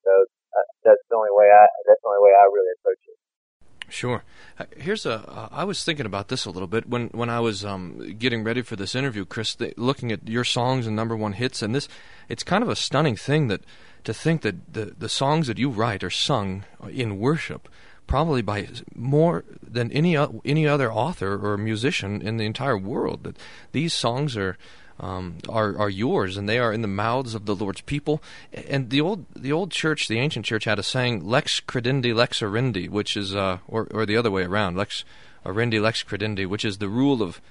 so 0.04 0.12
uh, 0.52 0.68
that's 0.84 1.04
the 1.08 1.16
only 1.16 1.32
way 1.32 1.48
I 1.48 1.64
that's 1.88 2.04
the 2.04 2.12
only 2.12 2.24
way 2.28 2.36
I 2.36 2.44
really 2.52 2.76
approach 2.76 3.04
it. 3.08 3.18
Sure. 3.92 4.24
Uh, 4.60 4.66
here's 4.78 5.06
a. 5.06 5.28
Uh, 5.28 5.50
I 5.52 5.64
was 5.64 5.84
thinking 5.84 6.06
about 6.06 6.30
this 6.30 6.46
a 6.46 6.52
little 6.52 6.68
bit 6.68 6.88
when 6.88 7.08
when 7.08 7.30
I 7.30 7.40
was 7.40 7.66
um, 7.66 8.16
getting 8.20 8.44
ready 8.44 8.62
for 8.62 8.76
this 8.76 8.96
interview, 8.96 9.26
Chris. 9.26 9.56
The, 9.56 9.74
looking 9.76 10.12
at 10.12 10.28
your 10.30 10.46
songs 10.46 10.88
and 10.88 10.96
number 10.96 11.18
one 11.18 11.34
hits, 11.34 11.62
and 11.62 11.76
this, 11.76 11.90
it's 12.30 12.44
kind 12.44 12.64
of 12.64 12.70
a 12.70 12.76
stunning 12.76 13.18
thing 13.18 13.48
that 13.48 13.66
to 14.04 14.14
think 14.14 14.44
that 14.44 14.74
the 14.74 14.94
the 14.98 15.10
songs 15.10 15.48
that 15.48 15.58
you 15.58 15.70
write 15.70 16.04
are 16.04 16.10
sung 16.10 16.64
in 16.90 17.20
worship 17.20 17.68
probably 18.12 18.42
by 18.42 18.68
more 18.94 19.46
than 19.64 19.90
any 19.94 20.18
any 20.44 20.68
other 20.68 20.92
author 20.92 21.40
or 21.42 21.58
musician 21.58 22.22
in 22.22 22.36
the 22.36 22.46
entire 22.46 22.78
world. 22.78 23.24
That 23.24 23.38
these 23.72 23.94
songs 23.94 24.38
are. 24.38 24.58
Um, 25.00 25.38
are 25.50 25.76
are 25.80 25.90
yours, 25.90 26.38
and 26.38 26.48
they 26.48 26.60
are 26.60 26.72
in 26.72 26.84
the 26.84 26.88
mouths 26.88 27.34
of 27.34 27.48
the 27.48 27.56
Lord's 27.56 27.82
people. 27.82 28.22
And 28.54 28.92
the 28.92 29.02
old 29.02 29.26
the 29.36 29.52
old 29.52 29.72
church, 29.72 30.08
the 30.08 30.20
ancient 30.20 30.46
church, 30.46 30.66
had 30.66 30.78
a 30.78 30.84
saying, 30.84 31.26
"Lex 31.26 31.60
credendi, 31.60 32.14
lex 32.14 32.42
orandi," 32.42 32.88
which 32.88 33.18
is, 33.18 33.34
uh, 33.34 33.58
or 33.68 33.88
or 33.90 34.06
the 34.06 34.16
other 34.16 34.30
way 34.30 34.44
around, 34.44 34.78
"Lex 34.78 35.04
orandi, 35.44 35.82
lex 35.82 36.04
credendi," 36.04 36.46
which 36.46 36.64
is 36.64 36.78
the 36.78 36.88
rule 36.88 37.24
of 37.24 37.42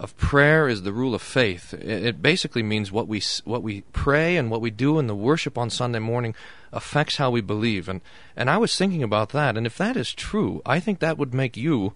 of 0.00 0.16
prayer 0.16 0.66
is 0.66 0.82
the 0.82 0.94
rule 0.94 1.14
of 1.14 1.20
faith. 1.20 1.74
It 1.74 2.22
basically 2.22 2.62
means 2.62 2.90
what 2.90 3.06
we 3.06 3.22
what 3.44 3.62
we 3.62 3.82
pray 3.92 4.36
and 4.38 4.50
what 4.50 4.62
we 4.62 4.70
do 4.70 4.98
in 4.98 5.06
the 5.06 5.14
worship 5.14 5.58
on 5.58 5.68
Sunday 5.68 5.98
morning 5.98 6.34
affects 6.72 7.16
how 7.16 7.30
we 7.30 7.42
believe. 7.42 7.86
And 7.88 8.00
and 8.34 8.48
I 8.48 8.56
was 8.56 8.74
thinking 8.76 9.02
about 9.02 9.28
that, 9.30 9.58
and 9.58 9.66
if 9.66 9.76
that 9.76 9.98
is 9.98 10.14
true, 10.14 10.62
I 10.64 10.80
think 10.80 11.00
that 11.00 11.18
would 11.18 11.34
make 11.34 11.54
you 11.54 11.92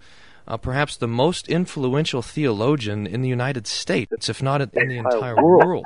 uh, 0.47 0.57
perhaps 0.57 0.95
the 0.95 1.07
most 1.07 1.47
influential 1.47 2.21
theologian 2.21 3.07
in 3.07 3.23
the 3.23 3.29
United 3.29 3.65
States, 3.65 4.29
if 4.29 4.41
not 4.43 4.61
in 4.61 4.87
the 4.87 4.97
entire 4.97 5.35
world. 5.43 5.85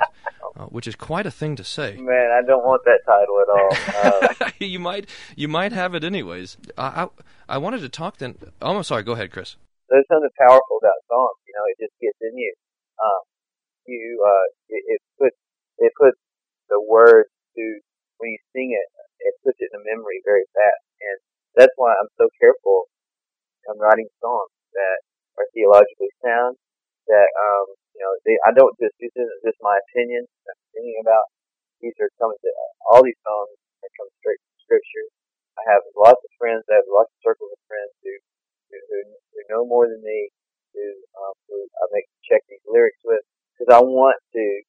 uh, 0.56 0.64
which 0.64 0.86
is 0.86 0.96
quite 0.96 1.24
a 1.26 1.30
thing 1.30 1.56
to 1.56 1.64
say. 1.64 1.96
Man, 1.96 2.30
I 2.32 2.42
don't 2.44 2.64
want 2.64 2.82
that 2.84 3.00
title 3.06 3.40
at 3.40 3.48
all. 3.48 4.44
Uh, 4.44 4.50
you 4.58 4.78
might 4.78 5.08
you 5.36 5.48
might 5.48 5.72
have 5.72 5.94
it 5.94 6.04
anyways. 6.04 6.58
I, 6.76 7.04
I 7.04 7.08
I 7.48 7.58
wanted 7.58 7.80
to 7.80 7.88
talk 7.88 8.18
then. 8.18 8.36
Oh, 8.60 8.76
I'm 8.76 8.82
sorry. 8.82 9.04
Go 9.04 9.12
ahead, 9.12 9.30
Chris. 9.30 9.56
There's 9.90 10.06
something 10.06 10.30
powerful 10.38 10.78
about 10.78 11.02
songs. 11.10 11.36
You 11.50 11.54
know, 11.58 11.66
it 11.66 11.76
just 11.82 11.96
gets 11.98 12.16
in 12.22 12.38
you. 12.38 12.54
Um, 13.02 13.22
you 13.90 14.22
uh, 14.22 14.46
it, 14.70 14.82
it 14.98 15.00
puts 15.18 15.38
it 15.82 15.92
puts 15.98 16.18
the 16.70 16.78
words 16.78 17.28
to 17.58 17.64
when 18.22 18.30
you 18.30 18.40
sing 18.54 18.70
it. 18.70 18.86
It 19.20 19.34
puts 19.42 19.58
it 19.58 19.68
in 19.74 19.82
the 19.82 19.84
memory 19.84 20.22
very 20.24 20.46
fast, 20.54 20.84
and 21.02 21.18
that's 21.58 21.74
why 21.76 21.92
I'm 21.92 22.08
so 22.16 22.30
careful. 22.38 22.86
I'm 23.68 23.80
writing 23.82 24.08
songs 24.22 24.54
that 24.72 24.98
are 25.36 25.48
theologically 25.52 26.12
sound. 26.22 26.56
That 27.10 27.28
um, 27.34 27.66
you 27.98 28.00
know, 28.06 28.12
they, 28.22 28.36
I 28.46 28.54
don't 28.54 28.72
just 28.78 28.94
this 29.02 29.12
isn't 29.18 29.42
just 29.42 29.58
my 29.60 29.74
opinion. 29.90 30.22
I'm 30.46 30.60
singing 30.70 31.02
about 31.02 31.26
these 31.82 31.96
are 31.98 32.12
coming 32.20 32.38
to 32.38 32.50
all 32.88 33.02
these 33.02 33.18
songs 33.26 33.58
are 33.82 33.92
coming 33.98 34.14
straight 34.22 34.38
from 34.38 34.56
Scripture. 34.70 35.06
I 35.58 35.62
have 35.74 35.82
lots 35.98 36.20
of 36.22 36.30
friends. 36.38 36.62
I 36.70 36.78
have 36.80 36.88
lots 36.88 37.10
of 37.10 37.18
circles 37.26 37.50
of 37.50 37.60
friends 37.66 37.92
who 38.04 38.12
who, 38.70 38.78
who, 38.86 38.98
know 39.50 39.66
more 39.66 39.86
than 39.90 40.00
me. 40.02 40.30
Who, 40.70 40.86
um, 41.18 41.34
who 41.50 41.66
I 41.82 41.84
make 41.90 42.06
check 42.22 42.46
these 42.48 42.62
lyrics 42.70 43.02
with 43.04 43.26
because 43.58 43.74
I 43.74 43.82
want 43.82 44.16
to 44.32 44.62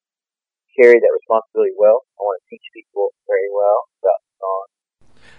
carry 0.76 0.98
that 0.98 1.18
responsibility 1.20 1.72
well. 1.78 2.02
I 2.18 2.22
want 2.22 2.42
to 2.42 2.50
teach 2.50 2.62
people 2.74 3.10
very 3.26 3.48
well 3.54 3.86
about 4.02 4.18
the 4.20 4.32
song. 4.40 4.66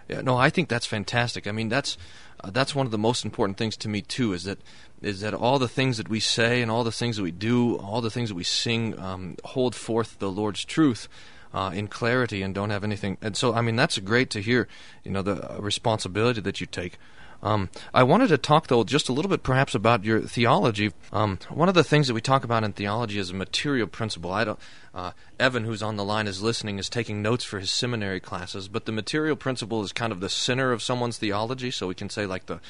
Yeah, 0.10 0.22
no, 0.22 0.38
I 0.38 0.50
think 0.50 0.70
that's 0.70 0.86
fantastic. 0.86 1.48
I 1.48 1.52
mean, 1.52 1.70
that's 1.70 1.98
uh, 2.44 2.50
that's 2.50 2.76
one 2.76 2.86
of 2.86 2.92
the 2.92 2.98
most 2.98 3.26
important 3.26 3.58
things 3.58 3.78
to 3.78 3.90
me 3.90 4.02
too. 4.02 4.34
Is 4.34 4.44
that 4.44 4.60
is 5.02 5.22
that 5.22 5.34
all 5.34 5.60
the 5.60 5.68
things 5.68 5.98
that 5.98 6.10
we 6.10 6.20
say 6.20 6.62
and 6.62 6.72
all 6.72 6.84
the 6.84 6.92
things 6.92 7.18
that 7.18 7.24
we 7.24 7.32
do, 7.32 7.78
all 7.78 8.02
the 8.02 8.12
things 8.12 8.30
that 8.30 8.36
we 8.36 8.44
sing, 8.44 8.98
um, 9.00 9.38
hold 9.44 9.76
forth 9.76 10.20
the 10.20 10.32
Lord's 10.32 10.66
truth. 10.66 11.08
Uh, 11.54 11.70
in 11.70 11.88
clarity 11.88 12.42
and 12.42 12.56
don't 12.56 12.72
have 12.72 12.84
anything 12.84 13.16
and 13.22 13.38
so 13.38 13.54
I 13.54 13.62
mean 13.62 13.76
that's 13.76 14.00
great 14.00 14.32
to 14.32 14.42
hear 14.42 14.68
you 15.04 15.12
know 15.12 15.22
the 15.22 15.56
responsibility 15.60 16.42
that 16.42 16.60
you 16.60 16.66
take 16.66 16.98
um, 17.44 17.70
I 17.94 18.04
wanted 18.04 18.30
to 18.30 18.38
talk, 18.38 18.68
though, 18.68 18.84
just 18.84 19.10
a 19.10 19.14
little 19.14 19.30
bit 19.30 19.44
perhaps 19.44 19.76
about 19.76 20.06
your 20.06 20.22
theology. 20.22 20.94
Um, 21.12 21.38
one 21.50 21.70
of 21.70 21.76
the 21.76 21.84
things 21.84 22.08
that 22.08 22.14
we 22.14 22.22
talk 22.22 22.44
about 22.44 22.64
in 22.64 22.72
theology 22.74 23.20
is 23.20 23.30
a 23.30 23.36
material 23.36 23.88
principle. 23.88 24.32
I 24.32 24.46
don't. 24.46 24.60
Uh, 24.96 25.12
Evan, 25.40 25.66
who's 25.66 25.84
on 25.84 25.98
the 25.98 26.06
line, 26.06 26.26
is 26.26 26.42
listening, 26.42 26.80
is 26.80 26.90
taking 26.90 27.22
notes 27.22 27.44
for 27.44 27.60
his 27.60 27.70
seminary 27.70 28.20
classes. 28.20 28.68
But 28.70 28.86
the 28.86 28.92
material 28.92 29.36
principle 29.36 29.84
is 29.84 29.92
kind 29.92 30.14
of 30.14 30.22
the 30.22 30.30
center 30.30 30.72
of 30.72 30.82
someone's 30.82 31.18
theology. 31.18 31.70
So 31.70 31.88
we 31.88 31.96
can 31.96 32.10
say, 32.10 32.26
like, 32.26 32.46
the 32.46 32.62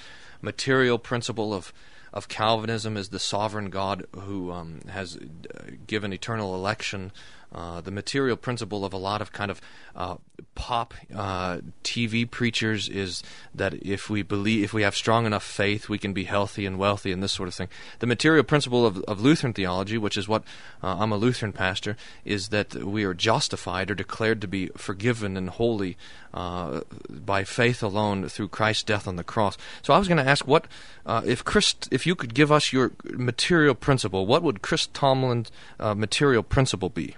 material 0.42 0.98
principle 0.98 1.54
of 1.54 1.72
of 2.14 2.28
Calvinism 2.28 2.96
is 2.96 3.10
the 3.10 3.20
sovereign 3.20 3.72
God 3.72 4.06
who 4.16 4.52
um, 4.52 4.82
has 4.88 5.18
uh, 5.18 5.72
given 5.88 6.14
eternal 6.14 6.54
election 6.54 7.12
uh, 7.54 7.82
the 7.82 7.92
material 7.92 8.36
principle 8.36 8.84
of 8.84 8.94
a 8.94 8.98
lot 8.98 9.22
of 9.22 9.32
kind 9.32 9.52
of 9.52 9.62
uh, 9.96 10.16
pop 10.56 10.94
uh, 11.16 11.60
TV 11.84 12.30
preachers 12.30 12.90
is 12.90 13.22
that 13.54 13.76
if 13.76 14.10
we 14.10 14.24
believe, 14.24 14.64
if 14.64 14.74
we 14.74 14.82
have 14.82 14.96
strong 14.96 15.28
enough 15.28 15.44
faith, 15.44 15.88
we 15.88 16.00
can 16.00 16.14
be 16.14 16.24
healthy 16.24 16.66
and 16.66 16.80
wealthy 16.80 17.12
and 17.12 17.22
this 17.22 17.32
sort 17.32 17.48
of 17.48 17.54
thing. 17.54 17.68
The 18.00 18.08
material 18.08 18.44
principle 18.44 18.88
of, 18.88 18.98
of 19.04 19.22
Lutheran 19.22 19.54
theology, 19.54 20.00
which 20.00 20.18
is 20.18 20.28
what 20.28 20.44
uh, 20.82 20.98
I'm 21.00 21.12
a 21.12 21.18
Lutheran 21.18 21.54
pastor, 21.54 21.96
is 22.26 22.50
that 22.50 22.74
we 22.74 23.04
are 23.04 23.14
justified 23.14 23.92
or 23.92 23.96
declared 23.96 24.42
to 24.42 24.48
be 24.48 24.68
forgiven 24.76 25.38
and 25.38 25.52
holy 25.52 25.96
uh, 26.34 26.82
by 27.08 27.44
faith 27.44 27.84
alone 27.84 28.28
through 28.30 28.48
Christ's 28.48 28.84
death 28.84 29.08
on 29.08 29.16
the 29.16 29.24
cross. 29.24 29.58
So 29.84 29.94
I 29.94 30.00
was 30.00 30.08
going 30.08 30.24
to 30.24 30.28
ask, 30.28 30.48
what 30.48 30.66
if 31.08 31.46
Chris, 31.46 31.76
if 31.92 32.08
you 32.08 32.16
could 32.16 32.34
give 32.34 32.52
us 32.52 32.74
your 32.74 32.94
material 33.04 33.76
principle, 33.76 34.26
what 34.26 34.42
would 34.42 34.64
Chris 34.64 34.88
Tomlin's 34.88 35.52
material 35.80 36.42
principle 36.42 36.90
be? 36.90 37.16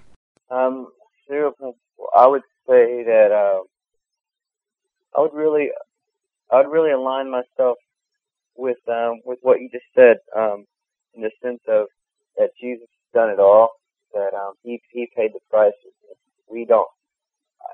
Um. 0.52 0.88
I 2.16 2.28
would 2.28 2.44
say 2.70 3.04
that 3.06 3.30
uh, 3.32 3.62
I 5.18 5.22
would 5.22 5.34
really, 5.34 5.70
I 6.52 6.58
would 6.58 6.72
really 6.72 6.92
align 6.92 7.32
myself 7.32 7.78
with 8.58 8.78
um, 8.90 9.22
with 9.26 9.40
what 9.42 9.62
you 9.62 9.70
just 9.72 9.86
said, 9.96 10.18
um, 10.38 10.66
in 11.16 11.22
the 11.24 11.32
sense 11.44 11.62
of 11.68 11.88
that 12.38 12.52
Jesus 12.62 12.88
has 12.90 13.14
done 13.22 13.30
it 13.32 13.40
all. 13.40 13.72
That 14.14 14.34
um, 14.36 14.54
he 14.64 14.82
he 14.92 15.10
paid 15.16 15.32
the 15.34 15.42
price. 15.50 15.74
We 16.50 16.66
don't. 16.66 16.88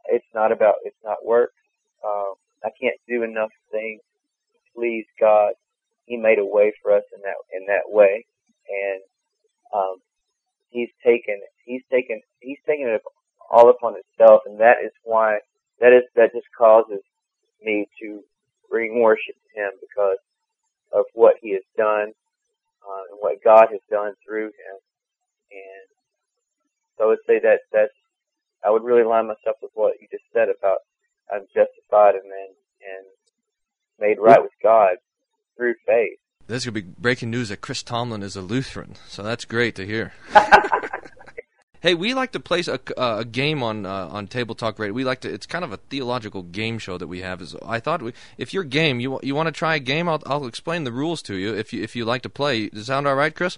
It's 0.08 0.26
not 0.36 0.52
about. 0.52 0.76
It's 0.86 0.98
not 1.04 1.26
work. 1.26 1.52
Um, 2.06 2.34
I 2.66 2.70
can't 2.82 2.98
do 3.08 3.24
enough 3.24 3.52
things 3.72 4.02
to 4.54 4.60
please 4.80 5.06
God. 5.20 5.54
He 6.06 6.18
made 6.18 6.40
a 6.40 6.46
way 6.46 6.74
for 6.84 6.94
us 6.96 7.04
in 7.16 7.22
that 7.24 7.36
in 7.54 7.68
that 7.68 7.88
way, 7.88 8.26
and 8.70 9.02
um, 9.76 9.98
he's 10.72 10.90
taken 11.06 11.40
he's 11.66 11.82
taken 11.92 12.22
he's 12.40 12.60
taken 12.68 12.88
it 12.88 13.02
all 13.50 13.70
upon 13.70 13.96
himself, 13.96 14.42
and 14.46 14.60
that 14.60 14.78
is 14.84 14.92
why 15.04 15.40
that 15.80 15.94
is 15.94 16.04
that 16.16 16.34
just 16.34 16.48
causes 16.58 17.02
me 17.62 17.88
to 18.02 18.22
bring 18.70 19.02
worship 19.02 19.36
to 19.36 19.62
him 19.62 19.72
because 19.82 20.18
of 20.94 21.06
what 21.14 21.36
he 21.42 21.54
has 21.54 21.64
done 21.78 22.14
uh, 22.82 23.04
and 23.12 23.20
what 23.20 23.44
God 23.44 23.68
has 23.72 23.82
done 23.90 24.14
through 24.26 24.46
him. 24.46 24.76
And 25.52 25.88
so 26.98 27.06
I 27.06 27.08
would 27.08 27.26
say 27.28 27.40
that 27.40 27.60
that's 27.72 27.94
I 28.66 28.70
would 28.70 28.84
really 28.84 29.04
line 29.04 29.28
myself 29.28 29.58
with 29.62 29.72
what 29.74 29.94
you 30.02 30.08
just 30.12 30.24
said 30.34 30.48
about 30.50 30.78
I'm 31.32 31.46
justified 31.54 32.16
and 32.16 32.26
then 32.26 32.50
and 32.82 33.06
made 34.00 34.18
right 34.20 34.42
with 34.42 34.52
God 34.62 34.96
through 35.58 35.76
faith. 35.86 36.18
This 36.48 36.66
could 36.66 36.74
be 36.74 36.82
breaking 36.82 37.30
news 37.30 37.50
that 37.50 37.62
Chris 37.62 37.84
Tomlin 37.84 38.24
is 38.24 38.36
a 38.36 38.42
Lutheran, 38.42 38.96
so 39.08 39.24
that's 39.24 39.46
great 39.46 39.76
to 39.76 39.86
hear. 39.86 40.14
hey, 41.82 41.94
we 41.94 42.14
like 42.14 42.32
to 42.32 42.40
play 42.40 42.62
a, 42.68 42.80
uh, 43.00 43.18
a 43.20 43.26
game 43.26 43.62
on 43.62 43.86
uh, 43.86 44.08
on 44.08 44.28
Table 44.28 44.56
Talk 44.56 44.80
Radio. 44.80 44.94
We 44.94 45.04
like 45.04 45.22
to. 45.22 45.34
It's 45.34 45.46
kind 45.46 45.66
of 45.66 45.74
a 45.74 45.78
theological 45.78 46.44
game 46.44 46.80
show 46.80 46.98
that 46.98 47.08
we 47.08 47.22
have. 47.22 47.42
Is 47.42 47.56
I 47.66 47.80
thought 47.80 48.02
we, 48.02 48.14
if 48.38 48.54
you're 48.54 48.64
game, 48.64 49.00
you 49.00 49.20
you 49.22 49.36
want 49.36 49.48
to 49.48 49.52
try 49.52 49.76
a 49.76 49.80
game, 49.80 50.08
I'll 50.08 50.22
I'll 50.26 50.48
explain 50.48 50.86
the 50.86 50.92
rules 50.92 51.22
to 51.24 51.36
you 51.36 51.54
if 51.54 51.74
you 51.74 51.84
if 51.84 51.96
you 51.96 52.06
like 52.06 52.22
to 52.22 52.30
play. 52.30 52.70
Does 52.70 52.84
it 52.84 52.86
sound 52.86 53.08
all 53.08 53.16
right, 53.16 53.36
Chris? 53.36 53.58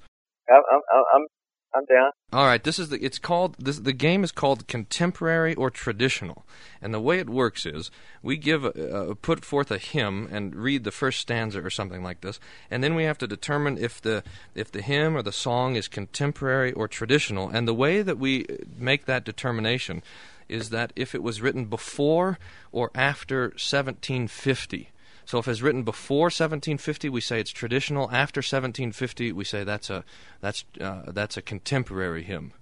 I'm 0.49 0.61
I'm 0.71 0.81
I'm 1.13 1.27
I'm 1.75 1.85
down. 1.85 2.11
All 2.31 2.45
right, 2.45 2.63
this 2.63 2.77
is 2.77 2.89
the 2.89 3.03
it's 3.03 3.17
called 3.17 3.55
this 3.57 3.79
the 3.79 3.93
game 3.93 4.23
is 4.23 4.31
called 4.31 4.67
contemporary 4.67 5.55
or 5.55 5.69
traditional. 5.69 6.45
And 6.81 6.93
the 6.93 6.99
way 6.99 7.19
it 7.19 7.29
works 7.29 7.65
is 7.65 7.89
we 8.21 8.37
give 8.37 8.63
a, 8.63 9.15
put 9.15 9.43
forth 9.43 9.71
a 9.71 9.77
hymn 9.77 10.27
and 10.31 10.55
read 10.55 10.83
the 10.83 10.91
first 10.91 11.19
stanza 11.19 11.63
or 11.63 11.69
something 11.69 12.03
like 12.03 12.21
this, 12.21 12.39
and 12.69 12.83
then 12.83 12.95
we 12.95 13.05
have 13.05 13.17
to 13.19 13.27
determine 13.27 13.77
if 13.77 14.01
the 14.01 14.23
if 14.53 14.71
the 14.71 14.81
hymn 14.81 15.17
or 15.17 15.23
the 15.23 15.31
song 15.31 15.75
is 15.75 15.87
contemporary 15.87 16.73
or 16.73 16.87
traditional. 16.87 17.49
And 17.49 17.67
the 17.67 17.73
way 17.73 18.01
that 18.01 18.19
we 18.19 18.45
uh, 18.45 18.57
make 18.77 19.05
that 19.05 19.23
determination 19.23 20.03
is 20.47 20.69
that 20.69 20.93
if 20.95 21.15
it 21.15 21.23
was 21.23 21.41
written 21.41 21.65
before 21.65 22.37
or 22.71 22.91
after 22.93 23.43
1750 23.43 24.91
so 25.25 25.39
if 25.39 25.47
it's 25.47 25.61
written 25.61 25.83
before 25.83 26.25
1750, 26.25 27.09
we 27.09 27.21
say 27.21 27.39
it's 27.39 27.51
traditional. 27.51 28.05
After 28.11 28.39
1750, 28.39 29.31
we 29.31 29.43
say 29.43 29.63
that's 29.63 29.89
a 29.89 30.03
that's 30.41 30.65
uh, 30.79 31.03
that's 31.07 31.37
a 31.37 31.41
contemporary 31.41 32.23
hymn. 32.23 32.53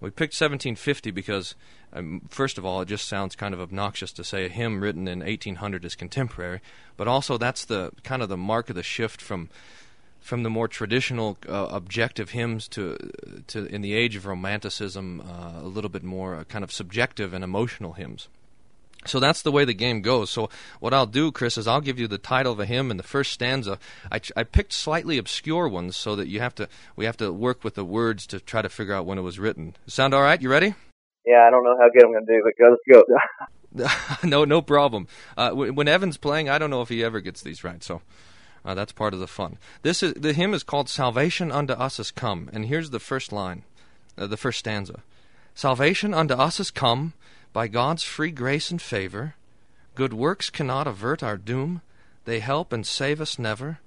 We 0.00 0.10
picked 0.10 0.34
1750 0.34 1.10
because, 1.10 1.56
um, 1.92 2.22
first 2.28 2.56
of 2.56 2.64
all, 2.64 2.80
it 2.80 2.86
just 2.86 3.08
sounds 3.08 3.34
kind 3.34 3.52
of 3.52 3.60
obnoxious 3.60 4.12
to 4.12 4.22
say 4.22 4.44
a 4.44 4.48
hymn 4.48 4.80
written 4.80 5.08
in 5.08 5.20
1800 5.20 5.84
is 5.84 5.96
contemporary, 5.96 6.60
but 6.96 7.08
also 7.08 7.36
that's 7.36 7.64
the 7.64 7.90
kind 8.04 8.22
of 8.22 8.28
the 8.28 8.36
mark 8.36 8.70
of 8.70 8.76
the 8.76 8.82
shift 8.82 9.20
from 9.20 9.48
from 10.20 10.42
the 10.42 10.50
more 10.50 10.68
traditional 10.68 11.38
uh, 11.48 11.68
objective 11.70 12.30
hymns 12.30 12.68
to 12.68 12.96
to 13.48 13.66
in 13.66 13.80
the 13.80 13.94
age 13.94 14.14
of 14.14 14.26
romanticism 14.26 15.20
uh, 15.20 15.60
a 15.62 15.66
little 15.66 15.90
bit 15.90 16.04
more 16.04 16.36
uh, 16.36 16.44
kind 16.44 16.62
of 16.62 16.70
subjective 16.70 17.32
and 17.34 17.42
emotional 17.42 17.94
hymns. 17.94 18.28
So 19.06 19.20
that's 19.20 19.42
the 19.42 19.52
way 19.52 19.64
the 19.64 19.74
game 19.74 20.02
goes. 20.02 20.30
So 20.30 20.50
what 20.80 20.92
I'll 20.92 21.06
do, 21.06 21.30
Chris, 21.30 21.56
is 21.56 21.66
I'll 21.66 21.80
give 21.80 21.98
you 21.98 22.08
the 22.08 22.18
title 22.18 22.52
of 22.52 22.60
a 22.60 22.66
hymn 22.66 22.90
and 22.90 22.98
the 22.98 23.04
first 23.04 23.32
stanza. 23.32 23.78
I, 24.10 24.20
I 24.36 24.42
picked 24.44 24.72
slightly 24.72 25.18
obscure 25.18 25.68
ones 25.68 25.96
so 25.96 26.16
that 26.16 26.28
you 26.28 26.40
have 26.40 26.54
to 26.56 26.68
we 26.96 27.04
have 27.04 27.16
to 27.18 27.32
work 27.32 27.62
with 27.62 27.74
the 27.74 27.84
words 27.84 28.26
to 28.28 28.40
try 28.40 28.60
to 28.60 28.68
figure 28.68 28.94
out 28.94 29.06
when 29.06 29.18
it 29.18 29.22
was 29.22 29.38
written. 29.38 29.76
Sound 29.86 30.14
all 30.14 30.22
right? 30.22 30.40
You 30.40 30.50
ready? 30.50 30.74
Yeah, 31.24 31.44
I 31.46 31.50
don't 31.50 31.64
know 31.64 31.76
how 31.80 31.88
good 31.90 32.04
I'm 32.04 32.12
going 32.12 32.26
to 32.26 32.32
do, 32.32 32.42
but 32.42 32.54
go, 32.58 32.70
let's 33.74 33.90
go. 34.22 34.24
no, 34.28 34.44
no 34.44 34.62
problem. 34.62 35.06
Uh, 35.36 35.52
when 35.52 35.88
Evan's 35.88 36.16
playing, 36.16 36.48
I 36.48 36.58
don't 36.58 36.70
know 36.70 36.82
if 36.82 36.88
he 36.88 37.04
ever 37.04 37.20
gets 37.20 37.42
these 37.42 37.64
right. 37.64 37.82
So. 37.82 38.02
Uh, 38.64 38.74
that's 38.74 38.92
part 38.92 39.14
of 39.14 39.20
the 39.20 39.28
fun. 39.28 39.56
This 39.82 40.02
is 40.02 40.12
the 40.14 40.32
hymn 40.32 40.52
is 40.52 40.64
called 40.64 40.88
"Salvation 40.88 41.50
unto 41.52 41.72
us 41.72 41.98
is 42.00 42.10
come," 42.10 42.50
and 42.52 42.66
here's 42.66 42.90
the 42.90 42.98
first 42.98 43.32
line, 43.32 43.62
uh, 44.18 44.26
the 44.26 44.36
first 44.36 44.58
stanza: 44.58 45.02
"Salvation 45.54 46.12
unto 46.12 46.34
us 46.34 46.58
is 46.58 46.70
come, 46.70 47.14
by 47.52 47.68
God's 47.68 48.02
free 48.02 48.30
grace 48.30 48.70
and 48.70 48.80
favor, 48.80 49.34
good 49.94 50.12
works 50.12 50.50
cannot 50.50 50.86
avert 50.86 51.22
our 51.22 51.36
doom, 51.36 51.82
they 52.24 52.40
help 52.40 52.72
and 52.72 52.86
save 52.86 53.20
us 53.20 53.38
never. 53.38 53.80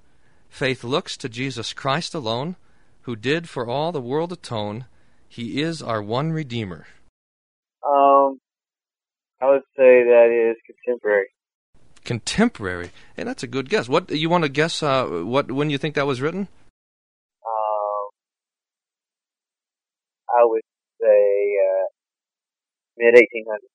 Faith 0.49 0.83
looks 0.83 1.15
to 1.17 1.29
Jesus 1.29 1.73
Christ 1.73 2.13
alone, 2.13 2.55
who 3.03 3.15
did 3.15 3.47
for 3.47 3.67
all 3.67 3.91
the 3.91 4.01
world 4.01 4.31
atone. 4.31 4.85
He 5.27 5.61
is 5.61 5.81
our 5.81 6.01
one 6.01 6.31
Redeemer. 6.31 6.87
Um, 7.87 8.39
I 9.41 9.49
would 9.49 9.61
say 9.77 10.03
that 10.03 10.29
is 10.29 10.57
contemporary. 10.65 11.27
Contemporary, 12.03 12.91
hey, 13.15 13.23
that's 13.23 13.43
a 13.43 13.47
good 13.47 13.69
guess. 13.69 13.87
What 13.87 14.09
you 14.09 14.29
want 14.29 14.43
to 14.43 14.49
guess? 14.49 14.81
Uh, 14.81 15.05
what 15.05 15.51
when 15.51 15.69
you 15.69 15.77
think 15.77 15.95
that 15.95 16.07
was 16.07 16.19
written? 16.19 16.47
Um, 17.45 18.09
I 20.29 20.43
would 20.43 20.63
say 20.99 21.55
uh, 21.69 21.80
mid 23.01 23.15
1800s. 23.15 23.67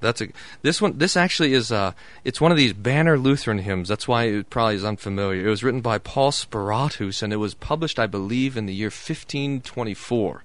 That's 0.00 0.20
a 0.20 0.28
this 0.62 0.82
one. 0.82 0.98
This 0.98 1.16
actually 1.16 1.54
is 1.54 1.72
uh, 1.72 1.92
it's 2.24 2.40
one 2.40 2.50
of 2.50 2.58
these 2.58 2.74
banner 2.74 3.18
Lutheran 3.18 3.58
hymns. 3.58 3.88
That's 3.88 4.06
why 4.06 4.24
it 4.24 4.50
probably 4.50 4.76
is 4.76 4.84
unfamiliar. 4.84 5.46
It 5.46 5.50
was 5.50 5.64
written 5.64 5.80
by 5.80 5.98
Paul 5.98 6.30
Speratus, 6.30 7.22
and 7.22 7.32
it 7.32 7.36
was 7.36 7.54
published, 7.54 7.98
I 7.98 8.06
believe, 8.06 8.56
in 8.56 8.66
the 8.66 8.74
year 8.74 8.88
1524. 8.88 10.44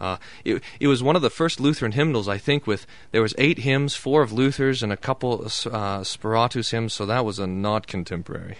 Uh, 0.00 0.16
it 0.44 0.62
it 0.80 0.86
was 0.86 1.02
one 1.02 1.16
of 1.16 1.22
the 1.22 1.30
first 1.30 1.60
Lutheran 1.60 1.92
hymnals, 1.92 2.28
I 2.28 2.38
think. 2.38 2.66
With 2.66 2.86
there 3.10 3.20
was 3.20 3.34
eight 3.36 3.58
hymns, 3.58 3.94
four 3.94 4.22
of 4.22 4.32
Luther's, 4.32 4.82
and 4.82 4.92
a 4.92 4.96
couple 4.96 5.42
uh, 5.42 6.00
Speratus 6.00 6.70
hymns. 6.70 6.94
So 6.94 7.04
that 7.04 7.26
was 7.26 7.38
a 7.38 7.46
not 7.46 7.86
contemporary. 7.86 8.56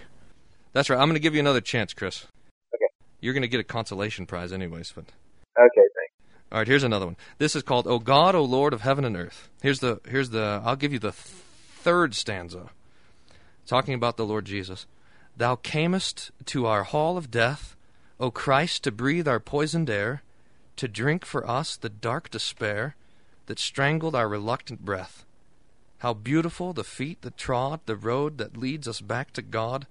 That's 0.74 0.90
right. 0.90 1.00
I'm 1.00 1.08
going 1.08 1.14
to 1.14 1.20
give 1.20 1.34
you 1.34 1.40
another 1.40 1.62
chance, 1.62 1.94
Chris. 1.94 2.26
Okay. 2.74 2.86
You're 3.20 3.34
going 3.34 3.42
to 3.42 3.48
get 3.48 3.60
a 3.60 3.64
consolation 3.64 4.26
prize, 4.26 4.52
anyways. 4.52 4.92
But 4.94 5.06
Okay. 5.58 5.86
All 6.52 6.58
right, 6.58 6.68
here's 6.68 6.84
another 6.84 7.06
one. 7.06 7.16
This 7.38 7.56
is 7.56 7.62
called 7.62 7.86
"O 7.86 7.98
God, 7.98 8.34
O 8.34 8.44
Lord 8.44 8.74
of 8.74 8.82
heaven 8.82 9.06
and 9.06 9.16
earth." 9.16 9.48
Here's 9.62 9.80
the 9.80 10.00
here's 10.06 10.30
the. 10.30 10.60
I'll 10.62 10.76
give 10.76 10.92
you 10.92 10.98
the 10.98 11.12
th- 11.12 11.16
third 11.16 12.14
stanza, 12.14 12.68
talking 13.66 13.94
about 13.94 14.18
the 14.18 14.26
Lord 14.26 14.44
Jesus. 14.44 14.84
Thou 15.34 15.56
camest 15.56 16.30
to 16.46 16.66
our 16.66 16.82
hall 16.82 17.16
of 17.16 17.30
death, 17.30 17.74
O 18.20 18.30
Christ, 18.30 18.84
to 18.84 18.92
breathe 18.92 19.26
our 19.26 19.40
poisoned 19.40 19.88
air, 19.88 20.22
to 20.76 20.88
drink 20.88 21.24
for 21.24 21.48
us 21.48 21.74
the 21.74 21.88
dark 21.88 22.30
despair 22.30 22.96
that 23.46 23.58
strangled 23.58 24.14
our 24.14 24.28
reluctant 24.28 24.84
breath. 24.84 25.24
How 26.00 26.12
beautiful 26.12 26.74
the 26.74 26.84
feet 26.84 27.22
that 27.22 27.38
trod 27.38 27.80
the 27.86 27.96
road 27.96 28.36
that 28.36 28.58
leads 28.58 28.86
us 28.86 29.00
back 29.00 29.32
to 29.32 29.42
God. 29.42 29.86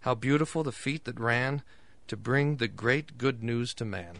How 0.00 0.16
beautiful 0.16 0.64
the 0.64 0.72
feet 0.72 1.04
that 1.04 1.20
ran 1.20 1.62
to 2.08 2.16
bring 2.16 2.56
the 2.56 2.66
great 2.66 3.18
good 3.18 3.44
news 3.44 3.72
to 3.74 3.84
man. 3.84 4.18